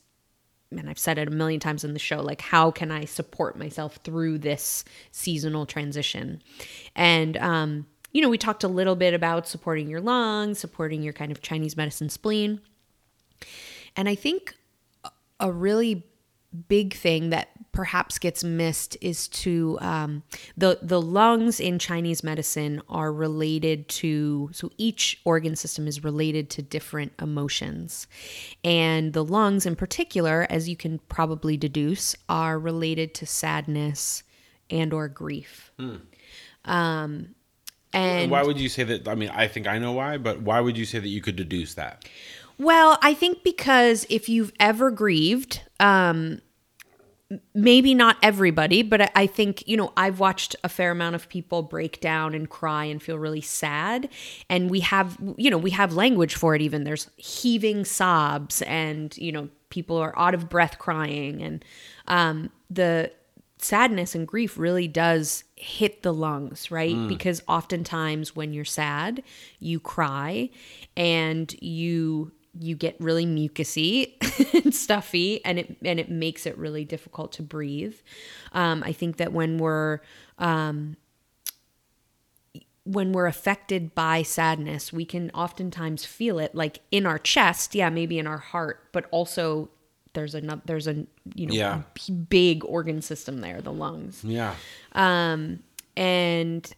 and 0.71 0.89
I've 0.89 0.99
said 0.99 1.17
it 1.17 1.27
a 1.27 1.31
million 1.31 1.59
times 1.59 1.83
in 1.83 1.93
the 1.93 1.99
show, 1.99 2.21
like 2.21 2.41
how 2.41 2.71
can 2.71 2.91
I 2.91 3.05
support 3.05 3.57
myself 3.57 3.95
through 4.03 4.39
this 4.39 4.83
seasonal 5.11 5.65
transition? 5.65 6.41
And 6.95 7.37
um, 7.37 7.87
you 8.11 8.21
know, 8.21 8.29
we 8.29 8.37
talked 8.37 8.63
a 8.63 8.67
little 8.67 8.95
bit 8.95 9.13
about 9.13 9.47
supporting 9.47 9.87
your 9.87 10.01
lungs, 10.01 10.59
supporting 10.59 11.03
your 11.03 11.13
kind 11.13 11.31
of 11.31 11.41
Chinese 11.41 11.77
medicine 11.77 12.09
spleen. 12.09 12.61
And 13.95 14.09
I 14.09 14.15
think 14.15 14.55
a 15.39 15.51
really 15.51 16.05
big 16.67 16.95
thing 16.95 17.29
that 17.29 17.49
perhaps 17.71 18.17
gets 18.17 18.43
missed 18.43 18.97
is 19.01 19.27
to 19.27 19.77
um, 19.81 20.23
the 20.57 20.79
the 20.81 21.01
lungs 21.01 21.59
in 21.59 21.77
Chinese 21.77 22.23
medicine 22.23 22.81
are 22.89 23.13
related 23.13 23.87
to 23.87 24.49
so 24.51 24.71
each 24.77 25.21
organ 25.23 25.55
system 25.55 25.87
is 25.87 26.03
related 26.03 26.49
to 26.49 26.61
different 26.61 27.13
emotions, 27.21 28.07
and 28.63 29.13
the 29.13 29.23
lungs 29.23 29.65
in 29.65 29.75
particular, 29.75 30.47
as 30.49 30.67
you 30.67 30.75
can 30.75 30.99
probably 31.09 31.57
deduce, 31.57 32.15
are 32.27 32.57
related 32.57 33.13
to 33.13 33.25
sadness 33.25 34.23
and 34.69 34.93
or 34.93 35.07
grief. 35.07 35.71
Um, 36.65 37.35
and 37.93 38.31
why 38.31 38.43
would 38.43 38.59
you 38.59 38.69
say 38.69 38.83
that? 38.83 39.07
I 39.07 39.15
mean, 39.15 39.29
I 39.29 39.47
think 39.47 39.67
I 39.67 39.79
know 39.79 39.93
why, 39.93 40.17
but 40.17 40.41
why 40.41 40.59
would 40.59 40.77
you 40.77 40.85
say 40.85 40.99
that 40.99 41.07
you 41.07 41.21
could 41.21 41.35
deduce 41.35 41.73
that? 41.75 42.05
Well, 42.57 42.99
I 43.01 43.13
think 43.13 43.43
because 43.43 44.05
if 44.09 44.27
you've 44.27 44.51
ever 44.59 44.91
grieved, 44.91 45.61
um, 45.79 46.41
maybe 47.53 47.93
not 47.93 48.17
everybody, 48.23 48.81
but 48.81 49.11
I- 49.15 49.27
think, 49.27 49.67
you 49.67 49.77
know, 49.77 49.93
I've 49.95 50.19
watched 50.19 50.55
a 50.63 50.69
fair 50.69 50.91
amount 50.91 51.15
of 51.15 51.29
people 51.29 51.61
break 51.61 52.01
down 52.01 52.33
and 52.33 52.49
cry 52.49 52.85
and 52.85 53.01
feel 53.01 53.17
really 53.19 53.41
sad. 53.41 54.09
And 54.49 54.69
we 54.69 54.79
have, 54.81 55.17
you 55.37 55.49
know, 55.49 55.57
we 55.57 55.69
have 55.71 55.93
language 55.93 56.35
for 56.35 56.55
it 56.55 56.61
even. 56.61 56.83
There's 56.83 57.09
heaving 57.17 57.85
sobs 57.85 58.61
and, 58.63 59.15
you 59.17 59.31
know, 59.31 59.49
people 59.69 59.97
are 59.97 60.17
out 60.17 60.33
of 60.33 60.49
breath 60.49 60.79
crying. 60.79 61.41
And 61.41 61.63
um, 62.07 62.49
the 62.69 63.11
sadness 63.59 64.15
and 64.15 64.27
grief 64.27 64.57
really 64.57 64.87
does 64.87 65.43
hit 65.55 66.01
the 66.01 66.13
lungs, 66.13 66.71
right? 66.71 66.95
Because 67.07 67.43
oftentimes 67.47 68.35
when 68.35 68.53
you're 68.53 68.65
sad, 68.65 69.21
you 69.59 69.79
cry 69.79 70.49
and 70.95 71.53
you 71.61 72.31
you 72.59 72.75
get 72.75 72.95
really 72.99 73.25
mucusy 73.25 74.13
and 74.63 74.73
stuffy 74.73 75.43
and 75.45 75.59
it 75.59 75.77
and 75.83 75.99
it 75.99 76.09
makes 76.09 76.45
it 76.45 76.57
really 76.57 76.85
difficult 76.85 77.33
to 77.33 77.43
breathe. 77.43 77.95
Um, 78.53 78.81
I 78.83 78.93
think 78.93 79.17
that 79.17 79.33
when 79.33 79.57
we're 79.57 79.99
um, 80.37 80.95
when 82.85 83.11
we're 83.11 83.27
affected 83.27 83.93
by 83.93 84.23
sadness, 84.23 84.91
we 84.91 85.05
can 85.05 85.29
oftentimes 85.31 86.05
feel 86.05 86.39
it 86.39 86.55
like 86.55 86.79
in 86.91 87.05
our 87.05 87.19
chest, 87.19 87.75
yeah, 87.75 87.89
maybe 87.89 88.17
in 88.17 88.25
our 88.25 88.37
heart, 88.37 88.87
but 88.93 89.05
also 89.11 89.69
there's 90.13 90.33
a 90.35 90.61
there's 90.65 90.87
a 90.87 91.05
you 91.35 91.45
know 91.47 91.53
Yeah. 91.53 91.81
big 92.29 92.65
organ 92.65 93.01
system 93.01 93.41
there, 93.41 93.61
the 93.61 93.71
lungs 93.73 94.23
Yeah. 94.23 94.55
um 94.93 95.59
and 95.97 96.71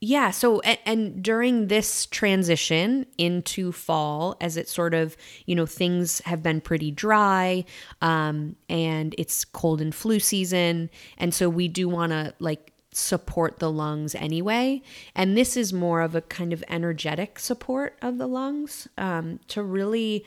yeah 0.00 0.30
so 0.30 0.60
and, 0.60 0.78
and 0.86 1.22
during 1.24 1.66
this 1.68 2.06
transition 2.06 3.04
into 3.18 3.72
fall 3.72 4.36
as 4.40 4.56
it 4.56 4.68
sort 4.68 4.94
of 4.94 5.16
you 5.46 5.54
know 5.56 5.66
things 5.66 6.20
have 6.24 6.42
been 6.42 6.60
pretty 6.60 6.90
dry 6.92 7.64
um 8.00 8.54
and 8.68 9.14
it's 9.18 9.44
cold 9.44 9.80
and 9.80 9.94
flu 9.94 10.20
season 10.20 10.88
and 11.16 11.34
so 11.34 11.48
we 11.48 11.66
do 11.66 11.88
want 11.88 12.12
to 12.12 12.32
like 12.38 12.72
support 12.92 13.58
the 13.58 13.70
lungs 13.70 14.14
anyway 14.14 14.80
and 15.16 15.36
this 15.36 15.56
is 15.56 15.72
more 15.72 16.00
of 16.00 16.14
a 16.14 16.20
kind 16.22 16.52
of 16.52 16.62
energetic 16.68 17.38
support 17.38 17.98
of 18.00 18.18
the 18.18 18.26
lungs 18.28 18.86
um 18.98 19.40
to 19.48 19.62
really 19.62 20.24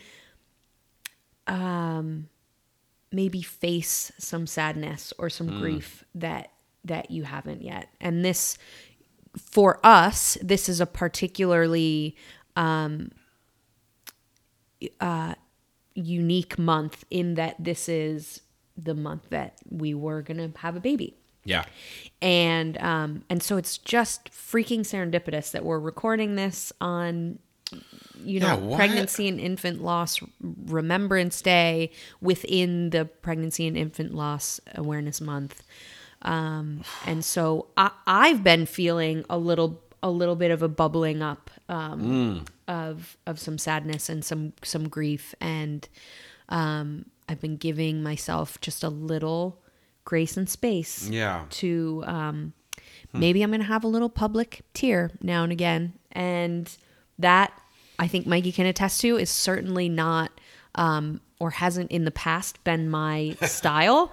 maybe 3.12 3.42
face 3.42 4.12
some 4.18 4.48
sadness 4.48 5.14
or 5.18 5.30
some 5.30 5.60
grief 5.60 6.06
that 6.16 6.52
that 6.86 7.12
you 7.12 7.24
haven't 7.24 7.62
yet. 7.62 7.90
And 8.00 8.24
this 8.26 8.58
for 9.38 9.80
us 9.84 10.38
this 10.42 10.68
is 10.68 10.82
a 10.82 10.86
particularly 10.86 12.16
um 12.56 13.12
uh 15.00 15.36
unique 15.94 16.58
month 16.58 17.04
in 17.10 17.36
that 17.36 17.56
this 17.60 17.88
is 17.90 18.42
the 18.78 18.96
month 18.96 19.30
that 19.30 19.58
we 19.70 19.94
were 19.94 20.22
going 20.22 20.38
to 20.38 20.60
have 20.60 20.76
a 20.76 20.80
baby. 20.80 21.18
Yeah. 21.44 21.66
and 22.22 22.78
um 22.78 23.24
and 23.30 23.42
so 23.42 23.58
it's 23.58 23.78
just 23.78 24.32
freaking 24.32 24.82
serendipitous 24.82 25.52
that 25.52 25.66
we're 25.66 25.80
recording 25.80 26.36
this 26.36 26.72
on 26.80 27.40
you 28.24 28.40
know 28.40 28.70
Yeah, 28.70 28.76
pregnancy 28.76 29.28
and 29.28 29.40
infant 29.40 29.82
loss 29.84 30.20
remembrance 30.66 31.42
day 31.42 31.92
within 32.22 32.90
the 32.92 33.06
pregnancy 33.06 33.68
and 33.68 33.78
infant 33.78 34.14
loss 34.14 34.60
awareness 34.76 35.22
month. 35.22 35.64
Um 36.24 36.84
and 37.06 37.26
so 37.26 37.68
I, 37.78 37.92
i've 38.06 38.44
been 38.44 38.66
feeling 38.66 39.26
a 39.30 39.38
little 39.38 39.82
a 40.04 40.10
little 40.10 40.36
bit 40.36 40.52
of 40.52 40.62
a 40.62 40.68
bubbling 40.68 41.22
up 41.22 41.50
um 41.70 42.46
of 42.68 43.18
of 43.26 43.40
some 43.40 43.58
sadness 43.58 44.10
and 44.10 44.24
some 44.24 44.54
some 44.64 44.88
grief. 44.90 45.34
And 45.42 45.88
um 46.50 47.06
i've 47.30 47.40
been 47.42 47.58
giving 47.58 48.04
myself 48.04 48.60
just 48.62 48.84
a 48.84 48.90
little 48.90 49.60
grace 50.06 50.36
and 50.38 50.50
space 50.50 51.08
Yeah. 51.10 51.46
to 51.52 52.04
um, 52.08 52.54
maybe 53.14 53.42
I'm 53.44 53.52
going 53.52 53.62
to 53.62 53.68
have 53.68 53.84
a 53.84 53.88
little 53.88 54.10
public 54.10 54.62
tear 54.74 55.12
now 55.22 55.44
and 55.44 55.52
again. 55.52 55.94
And 56.12 56.76
that 57.20 57.52
I 58.02 58.08
think 58.08 58.26
Mikey 58.26 58.52
can 58.52 58.66
attest 58.66 59.00
to 59.02 59.16
is 59.16 59.30
certainly 59.30 59.88
not 59.88 60.32
um, 60.74 61.22
or 61.40 61.52
hasn't 61.52 61.92
in 61.92 62.04
the 62.04 62.12
past 62.12 62.62
been 62.64 62.90
my 62.90 63.38
style. 63.44 64.12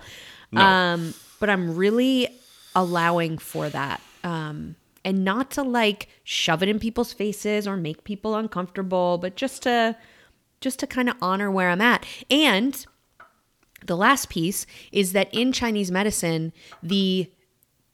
Um, 0.55 1.15
but 1.41 1.49
I'm 1.49 1.75
really 1.75 2.29
allowing 2.77 3.39
for 3.39 3.71
that. 3.71 4.03
Um, 4.23 4.77
and 5.07 5.25
not 5.25 5.53
to 5.53 5.63
like 5.63 6.09
shove 6.23 6.63
it 6.63 6.69
in 6.69 6.79
people's 6.79 7.15
faces 7.15 7.67
or 7.67 7.79
make 7.79 8.05
people 8.05 8.35
uncomfortable, 8.35 9.17
but 9.17 9.37
just 9.37 9.63
to 9.63 9.97
just 10.61 10.81
to 10.81 10.87
kind 10.87 11.09
of 11.09 11.17
honor 11.23 11.51
where 11.51 11.71
I'm 11.71 11.81
at. 11.81 12.05
And 12.31 12.85
the 13.87 13.97
last 13.97 14.29
piece 14.29 14.67
is 14.93 15.13
that 15.13 15.33
in 15.33 15.53
Chinese 15.53 15.91
medicine, 15.91 16.53
the 16.83 17.31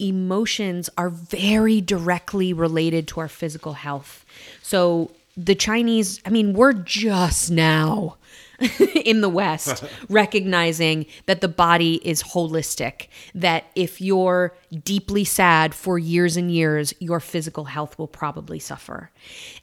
emotions 0.00 0.90
are 0.98 1.10
very 1.10 1.80
directly 1.80 2.52
related 2.52 3.06
to 3.08 3.20
our 3.20 3.28
physical 3.28 3.74
health. 3.74 4.24
So 4.62 5.12
the 5.36 5.54
Chinese, 5.54 6.20
I 6.24 6.30
mean, 6.30 6.52
we're 6.52 6.72
just 6.72 7.50
now 7.50 8.16
in 9.04 9.20
the 9.20 9.28
West 9.28 9.84
recognizing 10.08 11.06
that 11.26 11.40
the 11.40 11.48
body 11.48 12.00
is 12.04 12.22
holistic, 12.22 13.08
that 13.34 13.64
if 13.74 14.00
you're 14.00 14.56
deeply 14.84 15.24
sad 15.24 15.74
for 15.74 15.98
years 15.98 16.36
and 16.36 16.50
years, 16.50 16.94
your 17.00 17.20
physical 17.20 17.64
health 17.64 17.98
will 17.98 18.08
probably 18.08 18.58
suffer. 18.58 19.10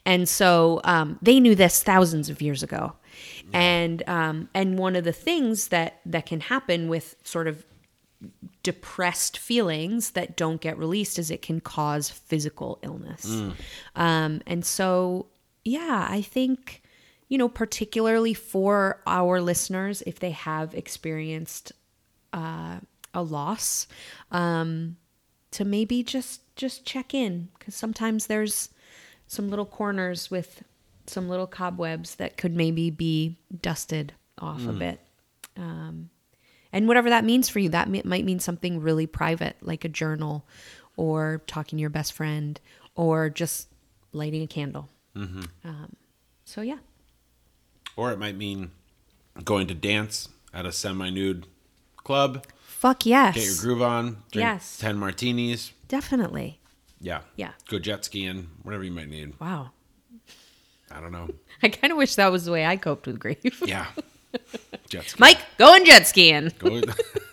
And 0.04 0.28
so 0.28 0.80
um, 0.84 1.18
they 1.22 1.40
knew 1.40 1.54
this 1.54 1.82
thousands 1.82 2.28
of 2.28 2.42
years 2.42 2.62
ago. 2.62 2.94
And 3.52 4.02
um, 4.08 4.48
and 4.54 4.78
one 4.78 4.96
of 4.96 5.04
the 5.04 5.12
things 5.12 5.68
that 5.68 6.00
that 6.06 6.24
can 6.24 6.40
happen 6.40 6.88
with 6.88 7.16
sort 7.22 7.46
of 7.46 7.64
depressed 8.62 9.36
feelings 9.36 10.12
that 10.12 10.36
don't 10.36 10.60
get 10.60 10.78
released 10.78 11.18
is 11.18 11.30
it 11.30 11.42
can 11.42 11.60
cause 11.60 12.08
physical 12.08 12.78
illness. 12.82 13.26
Um, 13.96 14.40
and 14.46 14.64
so, 14.64 15.26
yeah, 15.64 16.06
I 16.08 16.22
think, 16.22 16.82
you 17.28 17.38
know, 17.38 17.48
particularly 17.48 18.34
for 18.34 19.00
our 19.06 19.40
listeners, 19.40 20.02
if 20.06 20.18
they 20.18 20.32
have 20.32 20.74
experienced 20.74 21.72
uh, 22.32 22.78
a 23.14 23.22
loss, 23.22 23.86
um, 24.30 24.96
to 25.52 25.64
maybe 25.64 26.02
just 26.02 26.40
just 26.56 26.84
check 26.84 27.14
in 27.14 27.48
because 27.58 27.74
sometimes 27.74 28.26
there's 28.26 28.70
some 29.26 29.48
little 29.48 29.66
corners 29.66 30.30
with 30.30 30.62
some 31.06 31.28
little 31.28 31.46
cobwebs 31.46 32.16
that 32.16 32.36
could 32.36 32.54
maybe 32.54 32.90
be 32.90 33.36
dusted 33.60 34.12
off 34.38 34.66
a 34.66 34.72
bit. 34.72 35.00
Um, 35.56 36.10
and 36.72 36.88
whatever 36.88 37.10
that 37.10 37.24
means 37.24 37.48
for 37.48 37.58
you, 37.58 37.68
that 37.70 37.88
mi- 37.88 38.02
might 38.04 38.24
mean 38.24 38.38
something 38.40 38.80
really 38.80 39.06
private, 39.06 39.56
like 39.60 39.84
a 39.84 39.88
journal, 39.88 40.46
or 40.96 41.42
talking 41.46 41.76
to 41.76 41.80
your 41.80 41.90
best 41.90 42.12
friend, 42.12 42.60
or 42.94 43.28
just 43.30 43.68
lighting 44.12 44.42
a 44.42 44.46
candle. 44.46 44.88
Um, 45.14 45.48
so 46.44 46.62
yeah, 46.62 46.78
Or 47.96 48.10
it 48.12 48.18
might 48.18 48.36
mean 48.36 48.70
going 49.44 49.66
to 49.68 49.74
dance 49.74 50.28
at 50.54 50.64
a 50.66 50.72
semi-nude 50.72 51.46
club, 51.96 52.44
fuck 52.62 53.04
yes, 53.06 53.34
get 53.34 53.44
your 53.44 53.56
groove 53.60 53.82
on, 53.82 54.04
drink 54.30 54.44
Yes. 54.46 54.78
10 54.78 54.96
martinis. 54.98 55.72
definitely. 55.88 56.58
Yeah. 57.00 57.22
Yeah. 57.36 57.52
Go 57.68 57.78
jet 57.80 58.04
skiing, 58.04 58.48
whatever 58.62 58.84
you 58.84 58.92
might 58.92 59.08
need. 59.08 59.34
Wow, 59.40 59.70
I 60.90 61.00
don't 61.00 61.10
know. 61.12 61.28
I 61.62 61.68
kind 61.68 61.90
of 61.92 61.98
wish 61.98 62.14
that 62.14 62.30
was 62.32 62.44
the 62.44 62.52
way 62.52 62.64
I 62.64 62.76
coped 62.76 63.06
with 63.06 63.18
grief. 63.18 63.60
Yeah. 63.66 63.86
jet 64.88 65.04
ski. 65.08 65.16
Mike, 65.18 65.38
going 65.58 65.84
jet 65.84 66.06
skiing. 66.06 66.52
Go- 66.58 66.80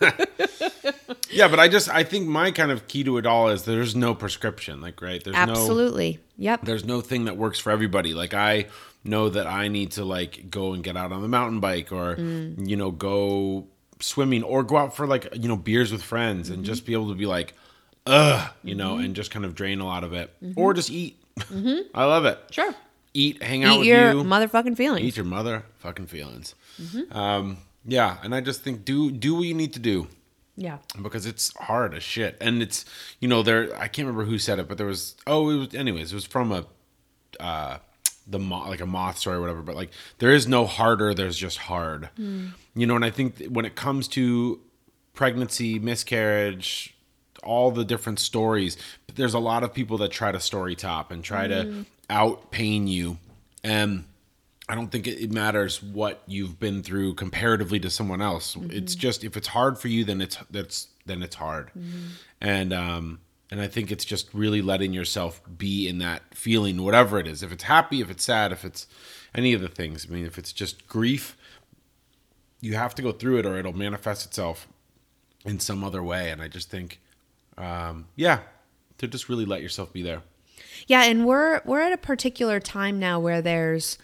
yeah, 1.32 1.48
but 1.48 1.58
I 1.60 1.68
just 1.68 1.88
I 1.88 2.04
think 2.04 2.26
my 2.28 2.50
kind 2.50 2.70
of 2.70 2.88
key 2.88 3.04
to 3.04 3.18
it 3.18 3.26
all 3.26 3.48
is 3.48 3.64
there's 3.64 3.94
no 3.96 4.14
prescription. 4.14 4.80
Like, 4.80 5.00
right? 5.02 5.22
There's 5.22 5.34
no 5.36 5.42
Absolutely. 5.42 6.18
Yep. 6.38 6.62
there's 6.64 6.84
no 6.84 7.00
thing 7.00 7.26
that 7.26 7.36
works 7.36 7.58
for 7.58 7.70
everybody. 7.70 8.14
Like 8.14 8.34
I 8.34 8.66
know 9.04 9.28
that 9.28 9.46
I 9.46 9.68
need 9.68 9.92
to 9.92 10.04
like 10.04 10.50
go 10.50 10.72
and 10.72 10.82
get 10.84 10.96
out 10.96 11.12
on 11.12 11.22
the 11.22 11.28
mountain 11.28 11.60
bike 11.60 11.92
or 11.92 12.16
Mm. 12.16 12.68
you 12.68 12.76
know 12.76 12.90
go 12.90 13.66
swimming 14.00 14.42
or 14.42 14.62
go 14.62 14.76
out 14.78 14.96
for 14.96 15.06
like 15.06 15.28
you 15.34 15.48
know 15.48 15.56
beers 15.56 15.92
with 15.92 16.02
friends 16.02 16.48
Mm-hmm. 16.48 16.54
and 16.54 16.64
just 16.64 16.86
be 16.86 16.92
able 16.94 17.08
to 17.08 17.14
be 17.14 17.26
like 17.26 17.54
ugh, 18.06 18.50
you 18.64 18.74
know, 18.74 18.96
and 18.96 19.14
just 19.14 19.30
kind 19.30 19.44
of 19.44 19.54
drain 19.54 19.80
a 19.80 19.84
lot 19.86 20.04
of 20.04 20.12
it 20.14 20.34
or 20.56 20.72
just 20.74 20.90
eat. 20.90 21.22
I 21.94 22.04
love 22.04 22.24
it. 22.24 22.38
Mm-hmm. 22.38 22.52
Sure. 22.52 22.74
Eat, 23.12 23.42
hang 23.42 23.64
out 23.64 23.74
Eat 23.74 23.78
with 23.80 23.88
your 23.88 24.12
you. 24.12 24.22
motherfucking 24.24 24.76
feelings. 24.76 25.04
Eat 25.06 25.16
your 25.16 25.26
mother 25.26 25.64
fucking 25.78 26.06
feelings. 26.06 26.54
Mm-hmm. 26.80 27.16
Um, 27.16 27.56
yeah, 27.84 28.18
and 28.22 28.34
I 28.34 28.40
just 28.40 28.62
think 28.62 28.84
do 28.84 29.10
do 29.10 29.34
what 29.34 29.42
you 29.42 29.54
need 29.54 29.72
to 29.74 29.80
do 29.80 30.06
yeah. 30.60 30.76
because 31.00 31.24
it's 31.24 31.52
hard 31.56 31.94
as 31.94 32.02
shit. 32.02 32.36
And 32.40 32.62
it's 32.62 32.84
you 33.18 33.28
know 33.28 33.42
there 33.42 33.74
I 33.76 33.88
can't 33.88 34.06
remember 34.06 34.24
who 34.24 34.38
said 34.38 34.58
it, 34.58 34.68
but 34.68 34.76
there 34.76 34.86
was 34.86 35.16
oh 35.26 35.48
it 35.48 35.56
was 35.56 35.74
anyways 35.74 36.12
it 36.12 36.14
was 36.14 36.26
from 36.26 36.52
a 36.52 36.66
uh, 37.40 37.78
the 38.26 38.38
moth, 38.38 38.68
like 38.68 38.80
a 38.80 38.86
moth 38.86 39.18
story 39.18 39.38
or 39.38 39.40
whatever. 39.40 39.62
But 39.62 39.74
like 39.74 39.90
there 40.18 40.32
is 40.32 40.46
no 40.46 40.66
harder, 40.66 41.14
there's 41.14 41.38
just 41.38 41.56
hard. 41.58 42.10
You 42.74 42.86
know, 42.86 42.94
and 42.94 43.04
I 43.04 43.10
think 43.10 43.46
when 43.46 43.64
it 43.64 43.74
comes 43.74 44.06
to 44.08 44.60
pregnancy, 45.14 45.78
miscarriage, 45.78 46.94
all 47.42 47.70
the 47.70 47.84
different 47.84 48.18
stories, 48.18 48.76
there's 49.14 49.34
a 49.34 49.38
lot 49.38 49.62
of 49.62 49.72
people 49.72 49.96
that 49.98 50.10
try 50.10 50.30
to 50.30 50.40
story 50.40 50.76
top 50.76 51.10
and 51.10 51.24
try 51.24 51.46
to 51.48 51.86
out 52.10 52.50
pain 52.50 52.86
you, 52.86 53.16
and 53.64 54.04
I 54.70 54.76
don't 54.76 54.86
think 54.86 55.08
it, 55.08 55.32
matters 55.32 55.82
what 55.82 56.22
you've 56.28 56.60
been 56.60 56.84
through 56.84 57.14
comparatively 57.14 57.80
to 57.80 57.90
someone 57.90 58.22
else. 58.22 58.56
It's 58.70 58.94
just 58.94 59.24
if 59.24 59.36
it's 59.36 59.48
hard 59.48 59.78
for 59.78 59.88
you, 59.88 60.04
then 60.04 60.20
it's 60.20 60.38
that's 60.48 60.86
then 61.06 61.24
it's 61.24 61.34
hard, 61.34 61.72
and 62.40 62.72
um 62.72 63.18
and 63.50 63.60
I 63.60 63.66
think 63.66 63.90
it's 63.90 64.04
just 64.04 64.32
really 64.32 64.62
letting 64.62 64.92
yourself 64.92 65.40
be 65.58 65.88
in 65.88 65.98
that 65.98 66.22
feeling, 66.36 66.84
whatever 66.84 67.18
it 67.18 67.26
is. 67.26 67.42
If 67.42 67.50
it's 67.50 67.64
happy, 67.64 68.00
if 68.00 68.12
it's 68.12 68.22
sad, 68.22 68.52
if 68.52 68.64
it's 68.64 68.86
any 69.34 69.54
of 69.54 69.60
the 69.60 69.66
things. 69.66 70.06
I 70.08 70.14
mean, 70.14 70.24
if 70.24 70.38
it's 70.38 70.52
just 70.52 70.86
grief, 70.86 71.36
you 72.60 72.76
have 72.76 72.94
to 72.94 73.02
go 73.02 73.10
through 73.10 73.38
it, 73.38 73.46
or 73.46 73.58
it'll 73.58 73.72
manifest 73.72 74.24
itself 74.24 74.68
in 75.44 75.58
some 75.58 75.82
other 75.82 76.00
way. 76.00 76.30
And 76.30 76.40
I 76.40 76.46
just 76.46 76.70
think, 76.70 77.00
um, 77.58 78.06
yeah, 78.14 78.42
to 78.98 79.08
just 79.08 79.28
really 79.28 79.46
let 79.46 79.62
yourself 79.62 79.92
be 79.92 80.02
there. 80.02 80.22
Yeah, 80.86 81.02
and 81.02 81.26
we're 81.26 81.60
we're 81.64 81.80
at 81.80 81.92
a 81.92 81.98
particular 81.98 82.60
time 82.60 83.00
now 83.00 83.18
where 83.18 83.42
there's 83.42 83.98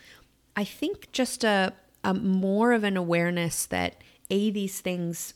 I 0.56 0.64
think 0.64 1.12
just 1.12 1.44
a, 1.44 1.74
a 2.02 2.14
more 2.14 2.72
of 2.72 2.82
an 2.82 2.96
awareness 2.96 3.66
that 3.66 4.02
a 4.30 4.50
these 4.50 4.80
things 4.80 5.34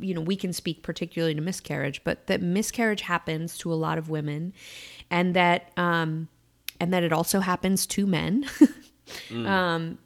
you 0.00 0.14
know, 0.14 0.20
we 0.20 0.36
can 0.36 0.52
speak 0.52 0.82
particularly 0.82 1.34
to 1.34 1.40
miscarriage, 1.40 2.02
but 2.04 2.26
that 2.26 2.42
miscarriage 2.42 3.02
happens 3.02 3.56
to 3.58 3.72
a 3.72 3.74
lot 3.74 3.98
of 3.98 4.08
women 4.10 4.52
and 5.10 5.34
that 5.34 5.70
um 5.76 6.28
and 6.80 6.92
that 6.92 7.02
it 7.02 7.12
also 7.12 7.40
happens 7.40 7.86
to 7.86 8.06
men. 8.06 8.44
um 9.46 9.98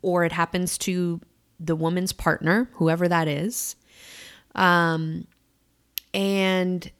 or 0.00 0.24
it 0.24 0.32
happens 0.32 0.78
to 0.78 1.20
the 1.60 1.74
woman's 1.74 2.12
partner, 2.12 2.70
whoever 2.74 3.08
that 3.08 3.28
is. 3.28 3.76
Um 4.54 5.26
and 6.14 6.90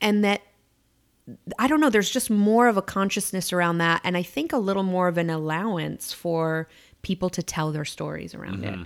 and 0.00 0.24
that 0.24 0.42
I 1.58 1.66
don't 1.66 1.80
know, 1.80 1.90
there's 1.90 2.10
just 2.10 2.30
more 2.30 2.68
of 2.68 2.76
a 2.76 2.82
consciousness 2.82 3.52
around 3.52 3.78
that. 3.78 4.00
And 4.04 4.16
I 4.16 4.22
think 4.22 4.52
a 4.52 4.58
little 4.58 4.82
more 4.82 5.08
of 5.08 5.18
an 5.18 5.30
allowance 5.30 6.12
for 6.12 6.68
people 7.02 7.30
to 7.30 7.42
tell 7.42 7.72
their 7.72 7.84
stories 7.84 8.34
around 8.34 8.64
it. 8.64 8.78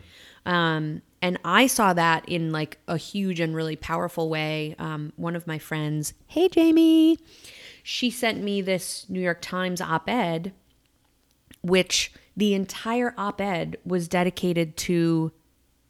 Um, 0.47 1.03
and 1.21 1.39
I 1.45 1.67
saw 1.67 1.93
that 1.93 2.29
in 2.29 2.53
like 2.53 2.79
a 2.87 2.97
huge 2.97 3.41
and 3.41 3.55
really 3.55 3.77
powerful 3.77 4.29
way. 4.29 4.77
Um, 4.79 5.13
one 5.17 5.35
of 5.35 5.47
my 5.47 5.59
friends, 5.59 6.15
hey, 6.29 6.49
Jamie, 6.49 7.19
she 7.83 8.11
sent 8.11 8.43
me 8.43 8.63
this 8.63 9.07
New 9.09 9.21
York 9.21 9.41
Times 9.41 9.81
op 9.81 10.09
ed, 10.09 10.53
which 11.63 12.13
the 12.37 12.55
entire 12.55 13.15
op 13.19 13.41
ed 13.41 13.77
was 13.85 14.09
dedicated 14.09 14.77
to 14.77 15.33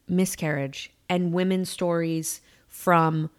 miscarriage 0.09 0.92
and 1.09 1.33
women's 1.33 1.69
stories 1.69 2.40
from 2.66 3.31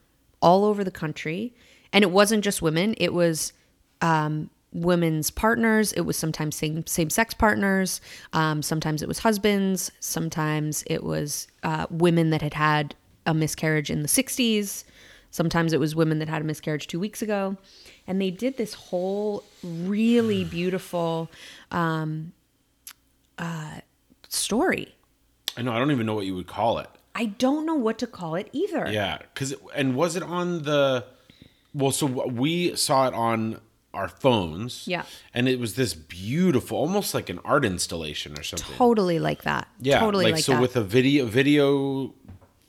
all 0.41 0.65
over 0.65 0.83
the 0.83 0.91
country. 0.91 1.55
And 1.97 2.03
it 2.03 2.11
wasn't 2.11 2.43
just 2.43 2.61
women, 2.61 2.93
it 2.99 3.11
was 3.11 3.53
um, 4.01 4.51
women's 4.71 5.31
partners, 5.31 5.93
it 5.93 6.01
was 6.01 6.15
sometimes 6.15 6.55
same, 6.55 6.85
same 6.85 7.09
sex 7.09 7.33
partners, 7.33 8.01
um, 8.33 8.61
sometimes 8.61 9.01
it 9.01 9.07
was 9.07 9.17
husbands, 9.17 9.91
sometimes 9.99 10.83
it 10.85 11.03
was 11.03 11.47
uh, 11.63 11.87
women 11.89 12.29
that 12.29 12.43
had 12.43 12.53
had 12.53 12.93
a 13.25 13.33
miscarriage 13.33 13.89
in 13.89 14.03
the 14.03 14.07
60s, 14.07 14.83
sometimes 15.31 15.73
it 15.73 15.79
was 15.79 15.95
women 15.95 16.19
that 16.19 16.29
had 16.29 16.43
a 16.43 16.45
miscarriage 16.45 16.85
two 16.85 16.99
weeks 16.99 17.23
ago. 17.23 17.57
And 18.05 18.21
they 18.21 18.29
did 18.29 18.57
this 18.57 18.75
whole 18.75 19.43
really 19.63 20.43
beautiful 20.45 21.31
um, 21.71 22.31
uh, 23.39 23.79
story. 24.29 24.93
I 25.57 25.63
know. 25.63 25.73
I 25.73 25.79
don't 25.79 25.89
even 25.89 26.05
know 26.05 26.13
what 26.13 26.27
you 26.27 26.35
would 26.35 26.45
call 26.45 26.77
it. 26.77 26.89
I 27.15 27.25
don't 27.25 27.65
know 27.65 27.73
what 27.73 27.97
to 27.97 28.05
call 28.05 28.35
it 28.35 28.49
either. 28.51 28.87
Yeah, 28.87 29.17
because 29.33 29.55
and 29.73 29.95
was 29.95 30.15
it 30.15 30.21
on 30.21 30.61
the? 30.61 31.03
Well, 31.73 31.91
so 31.91 32.05
we 32.07 32.75
saw 32.75 33.07
it 33.07 33.13
on 33.13 33.59
our 33.93 34.07
phones. 34.07 34.87
Yeah. 34.87 35.03
and 35.33 35.47
it 35.49 35.59
was 35.59 35.73
this 35.75 35.93
beautiful, 35.95 36.77
almost 36.77 37.13
like 37.13 37.29
an 37.29 37.39
art 37.43 37.65
installation 37.65 38.37
or 38.37 38.43
something. 38.43 38.75
Totally 38.77 39.17
like 39.19 39.41
that. 39.43 39.67
Yeah, 39.81 39.99
Totally 39.99 40.25
like, 40.25 40.33
like, 40.35 40.43
so 40.43 40.53
that. 40.53 40.61
with 40.61 40.75
a 40.75 40.83
video, 40.83 41.25
video, 41.25 42.13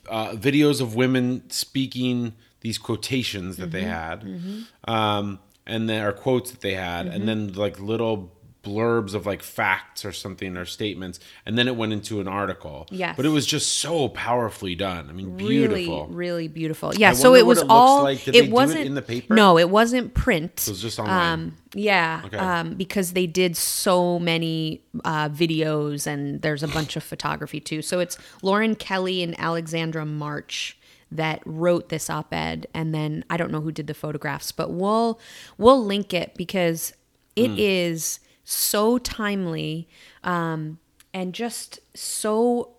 uh, 0.09 0.31
videos 0.33 0.81
of 0.81 0.95
women 0.95 1.43
speaking 1.51 2.33
these 2.61 2.79
quotations 2.79 3.57
that 3.59 3.71
they 3.73 3.83
Mm-hmm. 3.83 4.61
had, 4.87 4.95
um, 4.97 5.39
and 5.67 5.89
then 5.89 6.03
or 6.03 6.13
quotes 6.13 6.51
that 6.51 6.61
they 6.61 6.75
had, 6.75 7.07
Mm-hmm. 7.07 7.15
and 7.17 7.29
then 7.29 7.53
like 7.53 7.79
little 7.79 8.33
blurbs 8.69 9.15
of 9.15 9.25
like 9.27 9.43
facts 9.43 10.05
or 10.05 10.13
something 10.13 10.57
or 10.57 10.65
statements, 10.65 11.21
and 11.47 11.57
then 11.57 11.67
it 11.69 11.77
went 11.77 11.93
into 11.93 12.21
an 12.21 12.29
article. 12.29 12.87
Yes. 12.91 13.17
but 13.17 13.25
it 13.27 13.31
was 13.31 13.47
just 13.47 13.79
so 13.79 14.09
powerfully 14.11 14.75
done. 14.75 15.09
I 15.09 15.13
mean, 15.13 15.37
beautiful. 15.37 16.07
really 16.09 16.49
beautiful. 16.49 16.95
Yeah. 16.95 17.11
I 17.11 17.13
so 17.15 17.35
it 17.35 17.47
was 17.47 17.59
it 17.63 17.67
all. 17.69 18.03
like. 18.03 18.25
Did 18.25 18.35
they 18.35 18.39
it 18.41 18.43
do 18.43 18.49
it 18.49 18.53
wasn't 18.53 18.81
in 18.87 18.95
the 18.95 19.03
paper? 19.03 19.35
No, 19.35 19.59
it 19.59 19.71
wasn't 19.71 20.15
print. 20.15 20.65
It 20.67 20.71
was 20.71 20.83
just 20.83 20.99
online. 20.99 21.33
Um, 21.33 21.57
yeah, 21.75 22.23
Okay. 22.27 22.37
um, 22.39 22.75
because 22.75 23.13
they 23.13 23.27
did 23.27 23.57
so 23.57 24.19
many 24.19 24.83
uh, 25.05 25.29
videos 25.29 26.07
and 26.07 26.41
there's 26.43 26.63
a 26.63 26.69
bunch 26.69 26.97
of 26.97 27.03
photography 27.05 27.61
too. 27.61 27.83
So 27.83 28.01
it's 28.01 28.17
Lauren 28.43 28.75
Kelly 28.75 29.23
and 29.23 29.39
Alexandra 29.39 30.05
March 30.07 30.79
that 31.11 31.41
wrote 31.47 31.89
this 31.89 32.11
op-ed, 32.11 32.67
and 32.75 32.95
then 32.95 33.25
I 33.31 33.37
don't 33.39 33.51
know 33.51 33.61
who 33.63 33.73
did 33.73 33.87
the 33.87 33.95
photographs, 33.95 34.53
but 34.53 34.71
we'll 34.71 35.19
we'll 35.57 35.83
link 35.85 36.13
it 36.13 36.35
because 36.37 36.93
it 37.37 37.49
Hmm. 37.49 37.57
is 37.59 38.21
so 38.51 38.97
timely 38.97 39.87
um, 40.25 40.79
and 41.13 41.35
just 41.35 41.81
so 41.95 42.71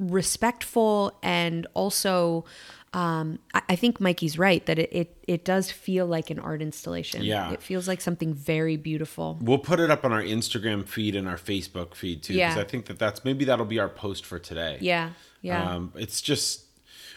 respectful 0.00 1.16
and 1.22 1.64
also 1.74 2.44
um, 2.92 3.38
I, 3.54 3.62
I 3.68 3.76
think 3.76 4.00
Mikey's 4.00 4.36
right 4.36 4.64
that 4.66 4.80
it, 4.80 4.88
it 4.92 5.16
it 5.28 5.44
does 5.44 5.70
feel 5.70 6.06
like 6.06 6.30
an 6.30 6.40
art 6.40 6.60
installation. 6.60 7.22
Yeah. 7.22 7.52
It 7.52 7.62
feels 7.62 7.86
like 7.86 8.00
something 8.00 8.34
very 8.34 8.76
beautiful. 8.76 9.38
We'll 9.40 9.58
put 9.58 9.78
it 9.78 9.90
up 9.90 10.04
on 10.04 10.12
our 10.12 10.22
Instagram 10.22 10.88
feed 10.88 11.14
and 11.14 11.28
our 11.28 11.36
Facebook 11.36 11.94
feed 11.94 12.22
too, 12.22 12.32
because 12.32 12.56
Yeah. 12.56 12.62
I 12.62 12.64
think 12.64 12.86
that 12.86 12.98
that's 12.98 13.24
maybe 13.24 13.44
that'll 13.44 13.66
be 13.66 13.78
our 13.78 13.88
post 13.88 14.24
for 14.24 14.38
today. 14.38 14.78
Yeah. 14.80 15.10
Yeah. 15.40 15.74
Um, 15.74 15.92
it's 15.94 16.20
just, 16.20 16.64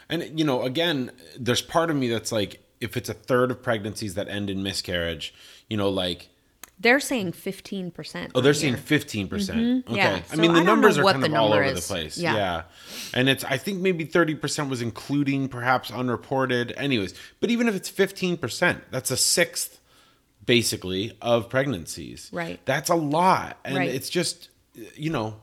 and 0.10 0.38
you 0.38 0.46
know, 0.46 0.62
again, 0.64 1.12
there's 1.40 1.62
part 1.62 1.90
of 1.90 1.96
me 1.96 2.10
that's 2.10 2.32
like, 2.32 2.62
if 2.82 2.96
it's 2.98 3.10
a 3.10 3.14
third 3.16 3.50
of 3.50 3.64
pregnancies 3.64 4.14
that 4.16 4.28
end 4.28 4.50
in 4.50 4.62
miscarriage, 4.62 5.34
you 5.70 5.78
know, 5.78 5.90
like, 5.90 6.30
they're 6.80 7.00
saying 7.00 7.34
15%. 7.34 8.32
oh, 8.36 8.42
they're 8.42 8.54
saying 8.54 8.76
15%. 8.76 9.84
Okay. 9.88 9.96
Yeah. 9.96 10.22
I 10.32 10.36
So 10.36 10.42
mean, 10.42 10.54
the 10.54 10.62
I 10.62 10.64
numbers 10.64 10.98
are 10.98 11.04
kind 11.04 11.26
of 11.26 11.34
all 11.34 11.54
over 11.54 11.72
the 11.74 11.82
place. 11.82 12.18
Yeah. 12.18 12.36
Yeah. 12.36 12.62
And 13.14 13.28
it's, 13.28 13.44
I 13.44 13.58
think 13.58 13.80
maybe 13.80 14.06
30% 14.06 14.70
was 14.70 14.82
including 14.82 15.50
perhaps 15.50 15.92
unreported. 15.92 16.74
Anyways, 16.78 17.14
but 17.42 17.50
even 17.52 17.68
if 17.68 17.76
it's 17.76 17.92
15%, 17.92 18.82
that's 18.92 19.12
a 19.12 19.18
sixth 19.18 19.80
basically 20.46 21.18
of 21.22 21.50
pregnancies. 21.50 22.30
Right. 22.32 22.60
That's 22.66 22.90
a 22.90 22.96
lot. 22.96 23.58
And 23.66 23.76
Right. 23.78 23.90
it's 23.90 24.10
just, 24.10 24.50
you 24.96 25.10
know, 25.10 25.36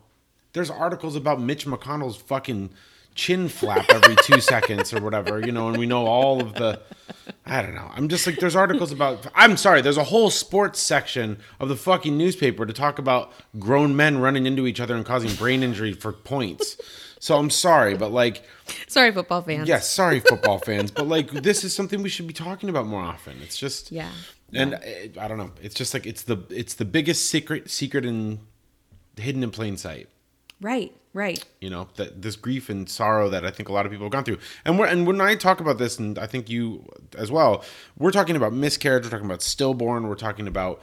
there's 0.52 0.70
articles 0.70 1.16
about 1.16 1.40
Mitch 1.40 1.66
McConnell's 1.66 2.16
fucking 2.16 2.70
chin 3.14 3.48
flap 3.48 3.84
every 3.90 4.16
two 4.22 4.40
seconds 4.52 4.92
or 4.94 5.00
whatever, 5.02 5.38
you 5.44 5.52
know, 5.52 5.68
and 5.68 5.76
we 5.78 5.86
know 5.86 6.06
all 6.06 6.40
of 6.40 6.54
the. 6.54 6.80
I 7.48 7.62
don't 7.62 7.74
know. 7.76 7.88
I'm 7.94 8.08
just 8.08 8.26
like, 8.26 8.36
there's 8.40 8.56
articles 8.56 8.90
about. 8.90 9.26
I'm 9.34 9.56
sorry, 9.56 9.80
there's 9.80 9.96
a 9.96 10.04
whole 10.04 10.30
sports 10.30 10.80
section 10.80 11.38
of 11.60 11.68
the 11.68 11.76
fucking 11.76 12.16
newspaper 12.18 12.66
to 12.66 12.72
talk 12.72 12.98
about 12.98 13.32
grown 13.58 13.94
men 13.94 14.18
running 14.18 14.46
into 14.46 14.66
each 14.66 14.80
other 14.80 14.96
and 14.96 15.04
causing 15.06 15.32
brain 15.36 15.62
injury 15.62 15.92
for 15.92 16.12
points. 16.12 16.76
So 17.20 17.38
I'm 17.38 17.50
sorry, 17.50 17.94
but 17.96 18.10
like, 18.12 18.44
Sorry, 18.88 19.10
football 19.12 19.42
fans. 19.42 19.68
yes, 19.68 19.88
sorry, 19.88 20.20
football 20.20 20.58
fans, 20.58 20.90
but 20.90 21.08
like, 21.08 21.30
this 21.30 21.64
is 21.64 21.72
something 21.74 22.02
we 22.02 22.08
should 22.10 22.26
be 22.26 22.34
talking 22.34 22.68
about 22.68 22.86
more 22.86 23.00
often. 23.00 23.38
It's 23.42 23.56
just, 23.56 23.90
Yeah. 23.90 24.10
and 24.52 24.74
I, 24.74 25.10
I 25.18 25.26
don't 25.28 25.38
know. 25.38 25.50
It's 25.62 25.74
just 25.74 25.94
like 25.94 26.04
it's 26.06 26.22
the 26.24 26.38
it's 26.50 26.74
the 26.74 26.84
biggest 26.84 27.30
secret 27.30 27.70
secret 27.70 28.04
in 28.04 28.40
hidden 29.16 29.42
in 29.42 29.50
plain 29.50 29.76
sight. 29.76 30.08
Right. 30.60 30.92
Right. 31.16 31.42
you 31.62 31.70
know 31.70 31.88
that 31.96 32.20
this 32.20 32.36
grief 32.36 32.68
and 32.68 32.86
sorrow 32.86 33.30
that 33.30 33.42
I 33.42 33.50
think 33.50 33.70
a 33.70 33.72
lot 33.72 33.86
of 33.86 33.90
people 33.90 34.04
have 34.04 34.12
gone 34.12 34.24
through. 34.24 34.36
And 34.66 34.78
we're, 34.78 34.84
and 34.84 35.06
when 35.06 35.18
I 35.18 35.34
talk 35.34 35.60
about 35.60 35.78
this, 35.78 35.98
and 35.98 36.18
I 36.18 36.26
think 36.26 36.50
you 36.50 36.84
as 37.16 37.30
well, 37.30 37.64
we're 37.96 38.10
talking 38.10 38.36
about 38.36 38.52
miscarriage, 38.52 39.04
we're 39.04 39.10
talking 39.10 39.24
about 39.24 39.40
stillborn, 39.40 40.08
we're 40.08 40.14
talking 40.14 40.46
about 40.46 40.82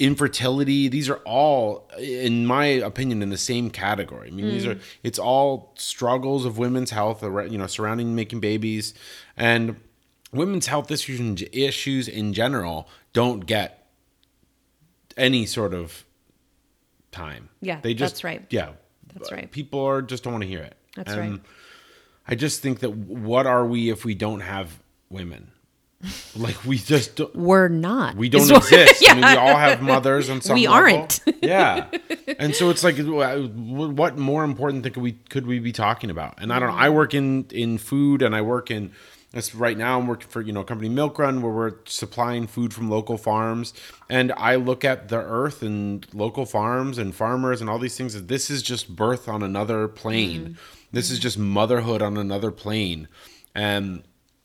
infertility. 0.00 0.88
These 0.88 1.08
are 1.08 1.18
all, 1.18 1.88
in 2.00 2.46
my 2.46 2.66
opinion, 2.66 3.22
in 3.22 3.30
the 3.30 3.38
same 3.38 3.70
category. 3.70 4.26
I 4.26 4.32
mean, 4.32 4.46
these 4.46 4.66
are 4.66 4.74
mm. 4.74 4.82
it's 5.04 5.20
all 5.20 5.72
struggles 5.78 6.44
of 6.44 6.58
women's 6.58 6.90
health, 6.90 7.22
you 7.22 7.56
know, 7.56 7.68
surrounding 7.68 8.16
making 8.16 8.40
babies, 8.40 8.92
and 9.36 9.76
women's 10.32 10.66
health 10.66 10.90
issues 10.90 11.44
issues 11.52 12.08
in 12.08 12.32
general 12.32 12.88
don't 13.12 13.46
get 13.46 13.86
any 15.16 15.46
sort 15.46 15.74
of 15.74 16.04
time. 17.12 17.50
Yeah, 17.60 17.78
they 17.80 17.94
just 17.94 18.14
that's 18.14 18.24
right. 18.24 18.44
Yeah, 18.50 18.72
That's 19.14 19.32
right. 19.32 19.50
People 19.50 19.80
are 19.80 20.02
just 20.02 20.24
don't 20.24 20.32
want 20.32 20.42
to 20.42 20.48
hear 20.48 20.62
it. 20.62 20.76
That's 20.96 21.12
And 21.12 21.30
right. 21.32 21.40
I 22.28 22.34
just 22.34 22.62
think 22.62 22.80
that 22.80 22.90
what 22.90 23.46
are 23.46 23.64
we 23.66 23.90
if 23.90 24.04
we 24.04 24.14
don't 24.14 24.40
have 24.40 24.78
women? 25.10 25.50
Like 26.34 26.64
we 26.64 26.78
just 26.78 27.16
don't, 27.16 27.34
We're 27.36 27.68
not. 27.68 28.16
we 28.16 28.30
don't 28.30 28.50
exist. 28.56 29.04
I 29.08 29.12
mean, 29.14 29.22
we 29.24 29.36
all 29.36 29.54
have 29.56 29.82
mothers 29.82 30.30
and 30.30 30.42
some 30.42 30.54
We 30.54 30.66
level. 30.66 30.92
aren't. 30.94 31.20
yeah, 31.42 31.88
and 32.38 32.54
so 32.54 32.70
it's 32.70 32.82
like, 32.82 32.96
what 32.98 34.16
more 34.16 34.42
important 34.44 34.82
thing 34.82 34.94
could 34.94 35.02
we 35.02 35.12
could 35.12 35.46
we 35.46 35.58
be 35.58 35.72
talking 35.72 36.08
about? 36.08 36.40
And 36.40 36.52
I 36.54 36.58
don't 36.58 36.70
know. 36.70 36.74
I 36.76 36.88
work 36.88 37.12
in 37.12 37.46
in 37.50 37.76
food, 37.76 38.22
and 38.22 38.34
I 38.34 38.40
work 38.42 38.70
in. 38.70 38.92
That's 39.32 39.54
right 39.54 39.78
now. 39.78 39.98
I'm 39.98 40.08
working 40.08 40.28
for 40.28 40.40
you 40.40 40.52
know 40.52 40.64
company 40.64 40.88
Milk 40.88 41.18
Run 41.18 41.40
where 41.40 41.52
we're 41.52 41.74
supplying 41.84 42.46
food 42.48 42.74
from 42.74 42.90
local 42.90 43.16
farms, 43.16 43.72
and 44.08 44.32
I 44.36 44.56
look 44.56 44.84
at 44.84 45.08
the 45.08 45.18
earth 45.18 45.62
and 45.62 46.06
local 46.12 46.46
farms 46.46 46.98
and 46.98 47.14
farmers 47.14 47.60
and 47.60 47.70
all 47.70 47.78
these 47.78 47.96
things. 47.96 48.20
This 48.26 48.50
is 48.50 48.62
just 48.62 48.94
birth 48.94 49.28
on 49.28 49.42
another 49.42 49.86
plane. 49.86 50.40
Mm-hmm. 50.40 50.52
This 50.92 51.10
is 51.10 51.18
mm-hmm. 51.18 51.22
just 51.22 51.38
motherhood 51.38 52.02
on 52.02 52.16
another 52.16 52.50
plane, 52.50 53.06
and 53.54 54.02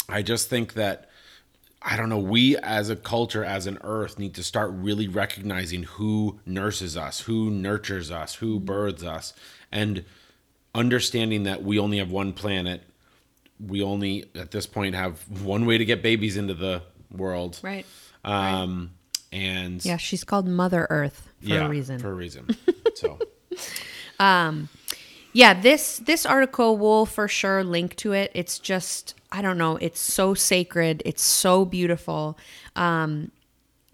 I 0.08 0.22
just 0.22 0.50
think 0.50 0.74
that 0.74 1.10
I 1.88 1.98
don't 1.98 2.10
know, 2.10 2.18
we 2.18 2.58
as 2.58 2.90
a 2.90 2.96
culture, 2.96 3.46
as 3.46 3.68
an 3.68 3.78
earth, 3.84 4.18
need 4.18 4.34
to 4.36 4.44
start 4.44 4.72
really 4.72 5.08
recognizing 5.08 5.84
who 5.84 6.40
nurses 6.44 6.98
us, 6.98 7.22
who 7.22 7.52
nurtures 7.52 8.10
us, 8.10 8.36
who 8.36 8.58
mm-hmm. 8.58 8.66
births 8.66 9.04
us, 9.04 9.34
and 9.72 10.06
understanding 10.74 11.44
that 11.44 11.64
we 11.64 11.80
only 11.80 12.00
have 12.00 12.12
one 12.12 12.34
planet. 12.34 12.84
We 13.60 13.82
only, 13.84 14.26
at 14.36 14.52
this 14.52 14.66
point, 14.66 14.96
have 14.96 15.20
one 15.42 15.66
way 15.66 15.78
to 15.78 15.86
get 15.86 16.02
babies 16.04 16.38
into 16.38 16.54
the 16.54 16.82
world. 17.12 17.60
Right. 17.64 17.86
Um, 18.24 18.92
and 19.32 19.84
Yeah, 19.86 19.98
she's 19.98 20.24
called 20.24 20.48
Mother 20.48 20.88
Earth 20.90 21.30
for 21.42 21.48
yeah, 21.50 21.66
a 21.66 21.70
reason. 21.70 22.00
For 22.00 22.10
a 22.12 22.14
reason. 22.14 22.48
So, 22.96 23.20
um, 24.22 24.70
yeah, 25.34 25.54
this 25.54 25.98
this 25.98 26.26
article 26.26 26.78
will 26.78 27.06
for 27.06 27.28
sure 27.28 27.62
link 27.62 27.98
to 27.98 28.14
it. 28.14 28.32
It's 28.34 28.58
just 28.58 29.16
I 29.34 29.42
don't 29.42 29.58
know, 29.58 29.76
it's 29.76 30.00
so 30.00 30.34
sacred, 30.34 31.02
it's 31.04 31.22
so 31.22 31.66
beautiful. 31.66 32.38
Um 32.78 33.32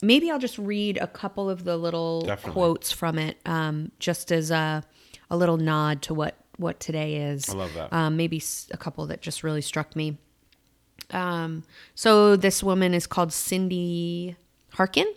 maybe 0.03 0.29
I'll 0.29 0.37
just 0.37 0.59
read 0.59 0.97
a 0.97 1.07
couple 1.07 1.49
of 1.49 1.63
the 1.63 1.77
little 1.77 2.21
Definitely. 2.21 2.51
quotes 2.53 2.91
from 2.91 3.17
it 3.17 3.37
um 3.47 3.91
just 3.97 4.31
as 4.31 4.51
a 4.51 4.83
a 5.31 5.35
little 5.35 5.57
nod 5.57 6.03
to 6.03 6.13
what 6.13 6.35
what 6.61 6.79
today 6.79 7.15
is. 7.17 7.49
I 7.49 7.53
love 7.53 7.73
that. 7.73 7.91
Um 7.91 8.15
maybe 8.15 8.41
a 8.71 8.77
couple 8.77 9.05
that 9.07 9.21
just 9.21 9.43
really 9.43 9.61
struck 9.61 9.95
me. 9.95 10.17
Um 11.11 11.63
so 11.95 12.35
this 12.35 12.63
woman 12.63 12.93
is 12.93 13.05
called 13.07 13.33
Cindy 13.33 14.35
Harkin 14.73 15.11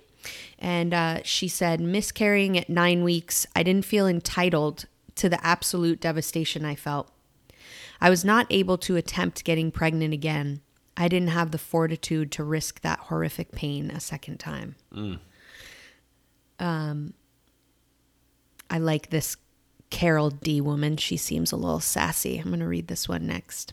and 0.58 0.94
uh, 0.94 1.20
she 1.22 1.48
said 1.48 1.80
miscarrying 1.80 2.56
at 2.56 2.68
nine 2.68 3.04
weeks 3.04 3.46
i 3.54 3.62
didn't 3.62 3.84
feel 3.84 4.06
entitled 4.06 4.86
to 5.14 5.28
the 5.28 5.44
absolute 5.46 6.00
devastation 6.00 6.64
i 6.64 6.74
felt 6.74 7.10
i 8.00 8.08
was 8.10 8.24
not 8.24 8.46
able 8.50 8.78
to 8.78 8.96
attempt 8.96 9.44
getting 9.44 9.70
pregnant 9.70 10.14
again 10.14 10.60
i 10.96 11.08
didn't 11.08 11.28
have 11.28 11.50
the 11.50 11.58
fortitude 11.58 12.32
to 12.32 12.42
risk 12.42 12.80
that 12.80 12.98
horrific 13.00 13.52
pain 13.52 13.90
a 13.90 14.00
second 14.00 14.38
time 14.38 14.74
um, 16.58 17.12
i 18.70 18.78
like 18.78 19.10
this 19.10 19.36
carol 19.94 20.30
d 20.30 20.60
woman 20.60 20.96
she 20.96 21.16
seems 21.16 21.52
a 21.52 21.56
little 21.56 21.80
sassy 21.80 22.38
i'm 22.38 22.48
going 22.48 22.60
to 22.60 22.66
read 22.66 22.88
this 22.88 23.08
one 23.08 23.26
next 23.26 23.72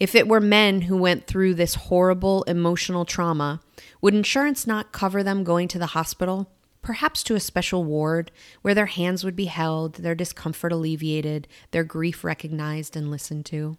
if 0.00 0.14
it 0.14 0.26
were 0.26 0.40
men 0.40 0.82
who 0.82 0.96
went 0.96 1.26
through 1.26 1.54
this 1.54 1.74
horrible 1.74 2.42
emotional 2.44 3.04
trauma, 3.04 3.60
would 4.00 4.14
insurance 4.14 4.66
not 4.66 4.92
cover 4.92 5.22
them 5.22 5.44
going 5.44 5.68
to 5.68 5.78
the 5.78 5.86
hospital? 5.86 6.50
Perhaps 6.82 7.22
to 7.24 7.34
a 7.34 7.40
special 7.40 7.84
ward 7.84 8.30
where 8.62 8.74
their 8.74 8.86
hands 8.86 9.24
would 9.24 9.36
be 9.36 9.46
held, 9.46 9.94
their 9.94 10.14
discomfort 10.14 10.72
alleviated, 10.72 11.48
their 11.70 11.84
grief 11.84 12.24
recognized 12.24 12.96
and 12.96 13.10
listened 13.10 13.46
to? 13.46 13.78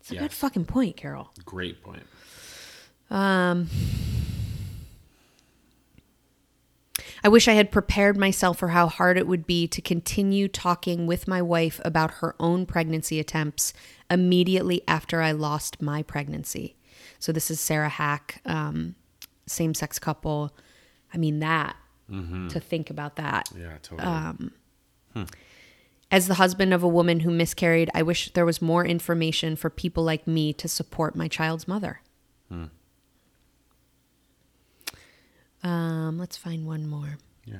It's 0.00 0.10
a 0.10 0.16
good 0.16 0.32
fucking 0.32 0.66
point, 0.66 0.96
Carol. 0.96 1.30
great 1.44 1.82
point. 1.82 2.02
Um, 3.08 3.68
I 7.24 7.28
wish 7.28 7.46
I 7.46 7.52
had 7.52 7.70
prepared 7.70 8.16
myself 8.16 8.58
for 8.58 8.68
how 8.68 8.88
hard 8.88 9.16
it 9.16 9.26
would 9.26 9.46
be 9.46 9.68
to 9.68 9.80
continue 9.80 10.48
talking 10.48 11.06
with 11.06 11.28
my 11.28 11.40
wife 11.40 11.80
about 11.84 12.14
her 12.14 12.34
own 12.40 12.66
pregnancy 12.66 13.20
attempts 13.20 13.72
immediately 14.10 14.82
after 14.88 15.22
I 15.22 15.32
lost 15.32 15.80
my 15.80 16.02
pregnancy. 16.02 16.76
So 17.18 17.30
this 17.30 17.50
is 17.50 17.60
Sarah 17.60 17.88
Hack, 17.88 18.40
um, 18.44 18.96
same 19.46 19.74
sex 19.74 19.98
couple. 19.98 20.56
I 21.14 21.18
mean 21.18 21.38
that 21.38 21.76
mm-hmm. 22.10 22.48
to 22.48 22.60
think 22.60 22.90
about 22.90 23.16
that. 23.16 23.48
Yeah, 23.56 23.78
totally. 23.82 24.08
Um, 24.08 24.52
as 26.10 26.28
the 26.28 26.34
husband 26.34 26.74
of 26.74 26.82
a 26.82 26.88
woman 26.88 27.20
who 27.20 27.30
miscarried, 27.30 27.90
I 27.94 28.02
wish 28.02 28.32
there 28.32 28.44
was 28.44 28.60
more 28.60 28.84
information 28.84 29.56
for 29.56 29.70
people 29.70 30.04
like 30.04 30.26
me 30.26 30.52
to 30.54 30.68
support 30.68 31.16
my 31.16 31.28
child's 31.28 31.66
mother. 31.66 32.00
Hmm. 32.48 32.66
Um, 35.62 36.18
let's 36.18 36.36
find 36.36 36.66
one 36.66 36.86
more. 36.86 37.18
yeah. 37.44 37.56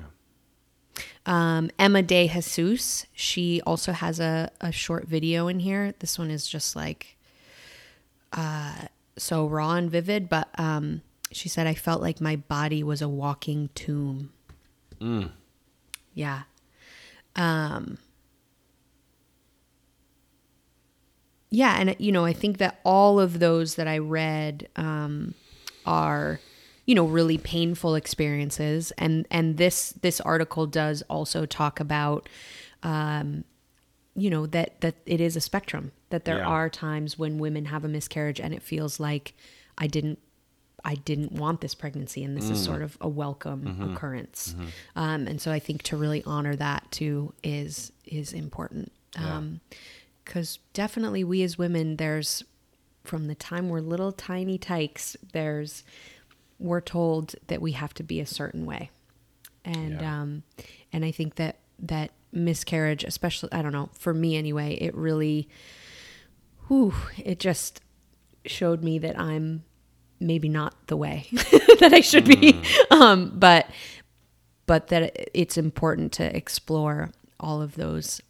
Um, 1.25 1.71
Emma 1.79 2.03
De 2.03 2.27
Jesus, 2.27 3.05
she 3.13 3.61
also 3.65 3.93
has 3.93 4.19
a, 4.19 4.51
a 4.59 4.71
short 4.71 5.07
video 5.07 5.47
in 5.47 5.59
here. 5.59 5.93
This 5.99 6.19
one 6.19 6.29
is 6.29 6.45
just 6.47 6.75
like 6.75 7.15
uh, 8.33 8.73
so 9.17 9.47
raw 9.47 9.75
and 9.75 9.89
vivid, 9.89 10.27
but 10.27 10.49
um, 10.57 11.01
she 11.31 11.47
said, 11.47 11.65
I 11.65 11.73
felt 11.75 12.01
like 12.01 12.19
my 12.19 12.35
body 12.35 12.83
was 12.83 13.01
a 13.01 13.07
walking 13.07 13.69
tomb. 13.73 14.33
Yeah. 16.13 16.43
Um, 17.35 17.97
yeah. 21.49 21.75
And, 21.79 21.95
you 21.99 22.11
know, 22.11 22.25
I 22.25 22.33
think 22.33 22.57
that 22.57 22.79
all 22.83 23.19
of 23.19 23.39
those 23.39 23.75
that 23.75 23.87
I 23.87 23.97
read 23.97 24.67
um, 24.75 25.33
are 25.85 26.39
you 26.85 26.95
know 26.95 27.05
really 27.05 27.37
painful 27.37 27.95
experiences. 27.95 28.91
And 28.97 29.25
and 29.31 29.57
this 29.57 29.93
this 30.01 30.19
article 30.21 30.65
does 30.67 31.01
also 31.09 31.45
talk 31.45 31.79
about 31.79 32.27
um 32.83 33.43
you 34.15 34.29
know 34.29 34.45
that 34.47 34.79
that 34.81 34.95
it 35.05 35.19
is 35.21 35.35
a 35.35 35.41
spectrum 35.41 35.91
that 36.09 36.25
there 36.25 36.37
Yeah. 36.37 36.45
are 36.45 36.69
times 36.69 37.17
when 37.17 37.39
women 37.39 37.65
have 37.65 37.83
a 37.83 37.87
miscarriage 37.87 38.39
and 38.39 38.53
it 38.53 38.61
feels 38.61 38.99
like 38.99 39.33
i 39.77 39.87
didn't 39.87 40.19
i 40.85 40.93
didn't 40.95 41.31
want 41.31 41.61
this 41.61 41.73
pregnancy 41.73 42.23
and 42.23 42.37
this 42.37 42.49
is 42.51 42.63
sort 42.63 42.81
of 42.83 42.97
a 43.01 43.07
welcome 43.07 43.93
occurrence. 43.95 44.53
Um 44.95 45.27
and 45.27 45.41
so 45.41 45.51
i 45.51 45.59
think 45.59 45.81
to 45.83 45.97
really 45.97 46.23
honor 46.25 46.55
that 46.57 46.91
too 46.91 47.33
is 47.43 47.91
is 48.05 48.33
important. 48.33 48.91
Um 49.17 49.61
because 50.23 50.59
definitely 50.73 51.23
we 51.23 51.41
as 51.43 51.57
women 51.57 51.95
there's 51.97 52.43
from 53.03 53.27
the 53.27 53.35
time 53.35 53.69
we're 53.69 53.79
little 53.81 54.11
tiny 54.11 54.57
tykes 54.57 55.17
there's 55.33 55.83
we're 56.63 56.81
told 56.81 57.35
that 57.47 57.61
we 57.61 57.73
have 57.73 57.93
to 57.93 58.03
be 58.03 58.19
a 58.19 58.25
certain 58.25 58.65
way. 58.65 58.89
And 59.65 60.01
Yeah. 60.01 60.21
um 60.21 60.43
and 60.91 61.05
i 61.05 61.11
think 61.11 61.35
that 61.35 61.57
that 61.79 62.11
miscarriage 62.31 63.03
especially 63.05 63.49
i 63.53 63.61
don't 63.61 63.71
know 63.71 63.89
for 63.93 64.13
me 64.13 64.35
anyway 64.35 64.73
it 64.75 64.93
really 64.95 65.47
whew, 66.67 66.93
it 67.23 67.39
just 67.39 67.79
showed 68.45 68.83
me 68.83 68.97
that 68.99 69.17
i'm 69.19 69.63
maybe 70.19 70.49
not 70.49 70.87
the 70.87 70.97
way 70.97 71.27
that 71.79 71.91
i 71.93 72.01
should 72.01 72.25
be. 72.25 72.61
Um 72.91 73.31
but 73.37 73.67
but 74.65 74.87
that 74.87 75.15
it's 75.37 75.57
important 75.57 76.11
to 76.13 76.35
explore 76.35 77.11
all 77.39 77.61
of 77.61 77.75
those 77.75 78.21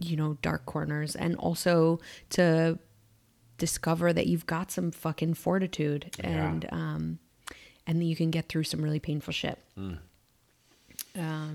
you 0.00 0.16
know 0.16 0.34
dark 0.42 0.66
corners 0.66 1.16
and 1.16 1.34
also 1.36 1.98
to 2.30 2.78
discover 3.58 4.12
that 4.12 4.26
you've 4.28 4.46
got 4.46 4.70
some 4.70 4.90
fucking 4.92 5.34
fortitude 5.34 6.10
and 6.20 6.68
um 6.70 7.18
and 7.88 8.00
that 8.00 8.04
you 8.04 8.14
can 8.14 8.30
get 8.30 8.48
through 8.48 8.62
some 8.64 8.80
really 8.82 9.00
painful 9.00 9.32
shit. 9.32 9.58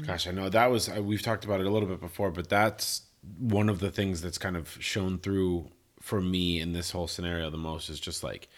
Gosh, 0.05 0.27
I 0.27 0.31
know 0.31 0.49
that 0.49 0.69
was 0.69 0.89
uh, 0.89 1.01
we've 1.01 1.21
talked 1.21 1.45
about 1.45 1.61
it 1.61 1.65
a 1.65 1.69
little 1.69 1.87
bit 1.87 2.01
before, 2.01 2.31
but 2.31 2.49
that's 2.49 3.03
one 3.39 3.69
of 3.69 3.79
the 3.79 3.89
things 3.91 4.21
that's 4.21 4.37
kind 4.37 4.57
of 4.57 4.75
shown 4.81 5.17
through 5.19 5.69
for 6.01 6.19
me 6.19 6.59
in 6.59 6.73
this 6.73 6.91
whole 6.91 7.07
scenario 7.07 7.49
the 7.49 7.55
most 7.57 7.87
is 7.89 7.99
just 7.99 8.23
like 8.23 8.49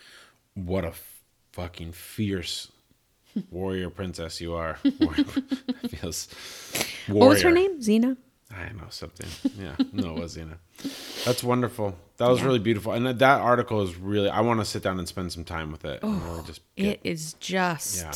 what 0.56 0.84
a 0.84 0.94
fucking 1.52 1.92
fierce 1.92 2.72
warrior 3.52 3.90
princess 3.92 4.42
you 4.42 4.56
are. 4.56 4.80
Warrior- 5.00 5.24
feels 5.90 6.28
What 7.08 7.30
was 7.30 7.42
her 7.44 7.52
name? 7.52 7.80
Xena? 7.82 8.18
I 8.52 8.70
know 8.72 8.88
something. 8.90 9.28
Yeah, 9.60 9.76
no, 9.92 10.16
it 10.16 10.20
was 10.22 10.32
Zena. 10.34 10.58
That's 11.26 11.44
wonderful. 11.44 11.96
That 12.18 12.30
was 12.30 12.40
Yeah. 12.40 12.46
really 12.46 12.60
beautiful, 12.60 12.94
and 12.94 13.06
that, 13.06 13.20
that 13.20 13.42
article 13.42 13.82
is 13.82 13.96
really. 13.98 14.30
I 14.30 14.40
want 14.42 14.60
to 14.62 14.66
sit 14.66 14.82
down 14.84 15.00
and 15.00 15.08
spend 15.08 15.32
some 15.34 15.44
time 15.44 15.72
with 15.72 15.84
it. 15.86 16.00
really 16.04 16.44
just 16.46 16.62
get- 16.76 16.86
It 16.88 17.00
is 17.04 17.34
just, 17.34 17.98
Yeah. 17.98 18.14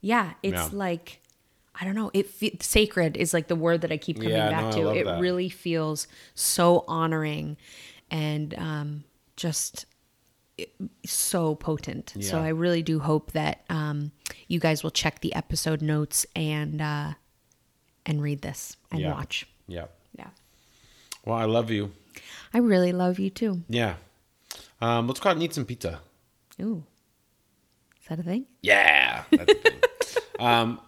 yeah, 0.00 0.32
it's 0.42 0.70
Yeah. 0.72 0.78
like, 0.78 1.20
I 1.74 1.84
don't 1.84 1.94
know. 1.96 2.10
It 2.14 2.28
fe- 2.28 2.58
sacred 2.60 3.16
is 3.16 3.34
like 3.34 3.48
the 3.48 3.56
word 3.56 3.80
that 3.80 3.90
I 3.90 3.96
keep 3.96 4.16
coming 4.18 4.32
back 4.32 4.74
no, 4.76 4.92
to. 4.92 4.98
It 5.00 5.04
that. 5.04 5.20
really 5.20 5.48
feels 5.48 6.06
so 6.34 6.84
honoring 6.86 7.56
and 8.10 8.54
um, 8.58 9.04
just 9.36 9.86
it- 10.58 10.72
so 11.06 11.54
potent. 11.56 12.12
So 12.20 12.38
I 12.38 12.48
really 12.48 12.82
do 12.82 13.00
hope 13.00 13.32
that 13.32 13.64
um, 13.70 14.12
you 14.46 14.60
guys 14.60 14.82
will 14.84 14.90
check 14.90 15.20
the 15.22 15.34
episode 15.34 15.80
notes 15.82 16.24
and 16.36 16.80
uh, 16.82 17.14
and 18.06 18.22
read 18.22 18.42
this 18.42 18.76
and 18.92 19.04
watch. 19.06 19.46
yeah. 19.66 19.86
Yeah, 20.18 20.28
Well, 21.24 21.36
I 21.36 21.44
love 21.46 21.70
you. 21.70 21.92
I 22.54 22.58
really 22.58 22.92
love 22.92 23.18
you 23.18 23.30
too. 23.30 23.62
Yeah. 23.68 23.94
Um, 24.80 25.06
let's 25.06 25.20
go 25.20 25.28
out 25.30 25.36
and 25.36 25.42
eat 25.42 25.54
some 25.54 25.64
pizza. 25.64 26.00
Ooh, 26.60 26.84
is 28.00 28.08
that 28.08 28.18
a 28.18 28.22
thing? 28.22 28.46
Yeah. 28.62 29.24
That's 29.30 29.44
the 29.46 29.54
thing. 29.54 29.80
um, 30.40 30.80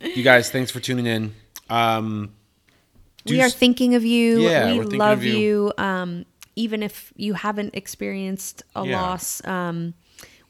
you 0.00 0.22
guys, 0.22 0.50
thanks 0.50 0.70
for 0.70 0.80
tuning 0.80 1.06
in. 1.06 1.34
Um, 1.68 2.32
we 3.26 3.40
are 3.42 3.46
s- 3.46 3.54
thinking 3.54 3.94
of 3.94 4.04
you. 4.04 4.40
Yeah, 4.42 4.72
we 4.72 4.80
love 4.80 5.22
you. 5.24 5.36
you. 5.38 5.72
Um, 5.78 6.24
even 6.56 6.82
if 6.82 7.12
you 7.16 7.34
haven't 7.34 7.74
experienced 7.74 8.62
a 8.74 8.86
Yeah. 8.86 9.00
loss, 9.00 9.44
um, 9.46 9.94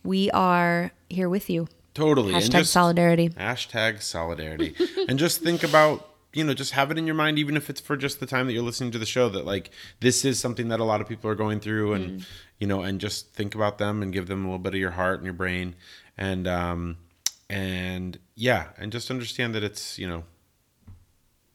we 0.04 0.30
are 0.30 0.92
here 1.08 1.28
with 1.28 1.50
you. 1.50 1.68
totally. 1.94 2.32
and 2.34 2.42
Hashtag 2.42 2.58
just- 2.60 2.72
solidarity. 2.72 3.28
Hashtag 3.30 4.00
solidarity. 4.02 4.74
and 5.08 5.18
just 5.18 5.42
think 5.42 5.62
about, 5.64 6.08
you 6.32 6.44
know, 6.44 6.54
just 6.54 6.72
have 6.72 6.90
it 6.90 6.98
in 6.98 7.06
your 7.06 7.14
mind, 7.14 7.38
even 7.38 7.56
if 7.56 7.68
it's 7.68 7.80
for 7.80 7.96
just 7.96 8.20
the 8.20 8.26
time 8.26 8.46
that 8.46 8.52
you're 8.52 8.62
listening 8.62 8.92
to 8.92 8.98
the 8.98 9.06
show, 9.06 9.28
that 9.28 9.44
like 9.44 9.70
this 10.00 10.24
is 10.24 10.38
something 10.38 10.68
that 10.68 10.78
a 10.78 10.84
lot 10.84 11.00
of 11.00 11.08
people 11.08 11.28
are 11.28 11.34
going 11.34 11.58
through 11.58 11.94
and, 11.94 12.24
you 12.58 12.66
know, 12.66 12.82
and 12.82 13.00
just 13.00 13.32
think 13.32 13.54
about 13.54 13.78
them 13.78 14.02
and 14.02 14.12
give 14.12 14.28
them 14.28 14.44
a 14.44 14.48
little 14.48 14.58
bit 14.58 14.74
of 14.74 14.80
your 14.80 14.92
heart 14.92 15.16
and 15.16 15.24
your 15.24 15.34
brain. 15.34 15.74
And, 16.16 16.46
um, 16.46 16.98
and 17.48 18.18
yeah, 18.36 18.68
and 18.78 18.92
just 18.92 19.10
understand 19.10 19.56
that 19.56 19.64
it's, 19.64 19.98
you 19.98 20.06
know, 20.06 20.22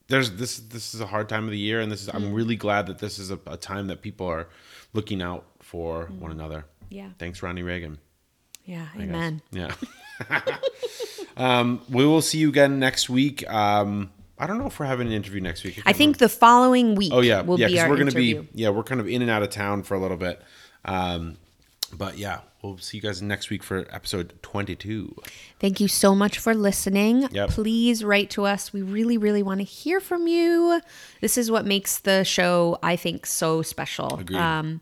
there's 0.07 0.31
this, 0.31 0.57
this 0.57 0.93
is 0.93 0.99
a 0.99 1.07
hard 1.07 1.29
time 1.29 1.45
of 1.45 1.51
the 1.51 1.57
year. 1.57 1.79
And 1.79 1.89
this 1.89 2.01
is, 2.01 2.09
I'm 2.09 2.33
really 2.33 2.57
glad 2.57 2.87
that 2.87 2.99
this 2.99 3.17
is 3.17 3.31
a, 3.31 3.39
a 3.47 3.55
time 3.55 3.87
that 3.87 4.01
people 4.01 4.27
are 4.27 4.49
looking 4.91 5.21
out 5.21 5.45
for 5.61 6.07
one 6.19 6.31
another. 6.31 6.65
Yeah. 6.89 7.09
Thanks, 7.17 7.41
Ronnie 7.41 7.63
Reagan. 7.63 7.97
Yeah. 8.65 8.87
I 8.93 8.97
guess. 8.97 9.07
Amen. 9.07 9.41
Yeah. 9.51 9.71
um, 11.37 11.81
we 11.89 12.05
will 12.05 12.21
see 12.21 12.39
you 12.39 12.49
again 12.49 12.77
next 12.77 13.09
week. 13.09 13.49
Um, 13.49 14.11
I 14.37 14.47
don't 14.47 14.57
know 14.57 14.67
if 14.67 14.79
we're 14.79 14.85
having 14.85 15.07
an 15.07 15.13
interview 15.13 15.41
next 15.41 15.63
week. 15.63 15.81
I 15.85 15.93
think 15.93 16.17
the 16.17 16.29
following 16.29 16.95
week 16.95 17.11
Oh 17.13 17.21
yeah, 17.21 17.41
will 17.41 17.59
yeah. 17.59 17.67
Because 17.67 17.89
we're 17.89 17.97
gonna 17.97 18.11
be 18.11 18.47
yeah, 18.53 18.69
we're 18.69 18.83
kind 18.83 18.99
of 19.01 19.07
in 19.07 19.21
and 19.21 19.31
out 19.31 19.43
of 19.43 19.49
town 19.49 19.83
for 19.83 19.95
a 19.95 19.99
little 19.99 20.17
bit. 20.17 20.41
Um, 20.83 21.37
but 21.93 22.17
yeah, 22.17 22.39
we'll 22.61 22.77
see 22.77 22.97
you 22.97 23.01
guys 23.01 23.21
next 23.21 23.49
week 23.49 23.63
for 23.63 23.87
episode 23.91 24.33
twenty-two. 24.41 25.15
Thank 25.59 25.79
you 25.79 25.87
so 25.87 26.13
much 26.15 26.39
for 26.39 26.53
listening. 26.53 27.27
Yep. 27.31 27.49
Please 27.51 28.03
write 28.03 28.29
to 28.31 28.45
us. 28.45 28.73
We 28.73 28.81
really, 28.81 29.17
really 29.17 29.43
want 29.43 29.59
to 29.61 29.63
hear 29.63 29.99
from 29.99 30.27
you. 30.27 30.81
This 31.21 31.37
is 31.37 31.49
what 31.49 31.65
makes 31.65 31.99
the 31.99 32.23
show, 32.23 32.77
I 32.83 32.95
think, 32.97 33.25
so 33.25 33.61
special. 33.61 34.19
Agreed. 34.19 34.37
Um, 34.37 34.81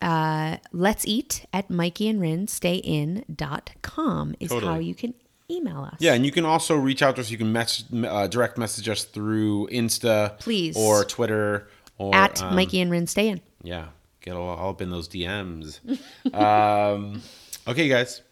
uh, 0.00 0.58
let's 0.72 1.06
eat 1.06 1.46
at 1.52 1.70
Mikey 1.70 2.08
and 2.08 2.20
Rin 2.20 2.46
stay 2.46 2.76
in.com 2.76 4.34
is 4.38 4.50
Totally. 4.50 4.72
how 4.72 4.78
you 4.78 4.94
can 4.94 5.14
email 5.50 5.82
us. 5.84 5.96
Yeah, 5.98 6.14
and 6.14 6.24
you 6.24 6.32
can 6.32 6.44
also 6.44 6.76
reach 6.76 7.02
out 7.02 7.16
to 7.16 7.22
us. 7.22 7.30
You 7.30 7.38
can 7.38 7.52
mess, 7.52 7.84
uh, 7.92 8.26
direct 8.26 8.58
message 8.58 8.88
us 8.88 9.04
through 9.04 9.68
Insta, 9.68 10.38
Please. 10.38 10.76
or 10.76 11.04
Twitter, 11.04 11.68
or 11.98 12.14
At 12.14 12.42
um, 12.42 12.54
Mikey 12.54 12.80
and 12.80 12.90
Rin 12.90 13.06
stay 13.06 13.28
in. 13.28 13.40
Yeah, 13.62 13.88
get 14.20 14.34
all, 14.36 14.48
all 14.48 14.70
up 14.70 14.82
in 14.82 14.90
those 14.90 15.08
DMs. 15.08 15.80
um, 16.34 17.22
okay, 17.68 17.88
guys, 17.88 18.22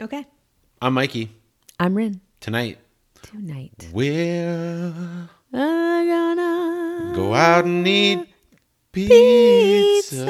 Okay. 0.00 0.26
I'm 0.82 0.94
Mikey. 0.94 1.30
I'm 1.78 1.94
Rin. 1.94 2.20
Tonight 2.40 2.78
Tonight. 3.22 3.72
We're 3.92 4.92
gonna 5.52 7.12
go 7.14 7.32
out 7.34 7.64
and 7.64 7.86
eat 7.88 8.18
pizza, 8.92 10.26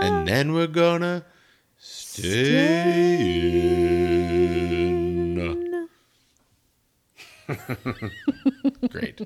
and 0.00 0.28
then 0.28 0.52
we're 0.52 0.68
gonna 0.68 1.24
stay 1.76 2.30
in. 3.90 3.93
Great. 8.90 9.20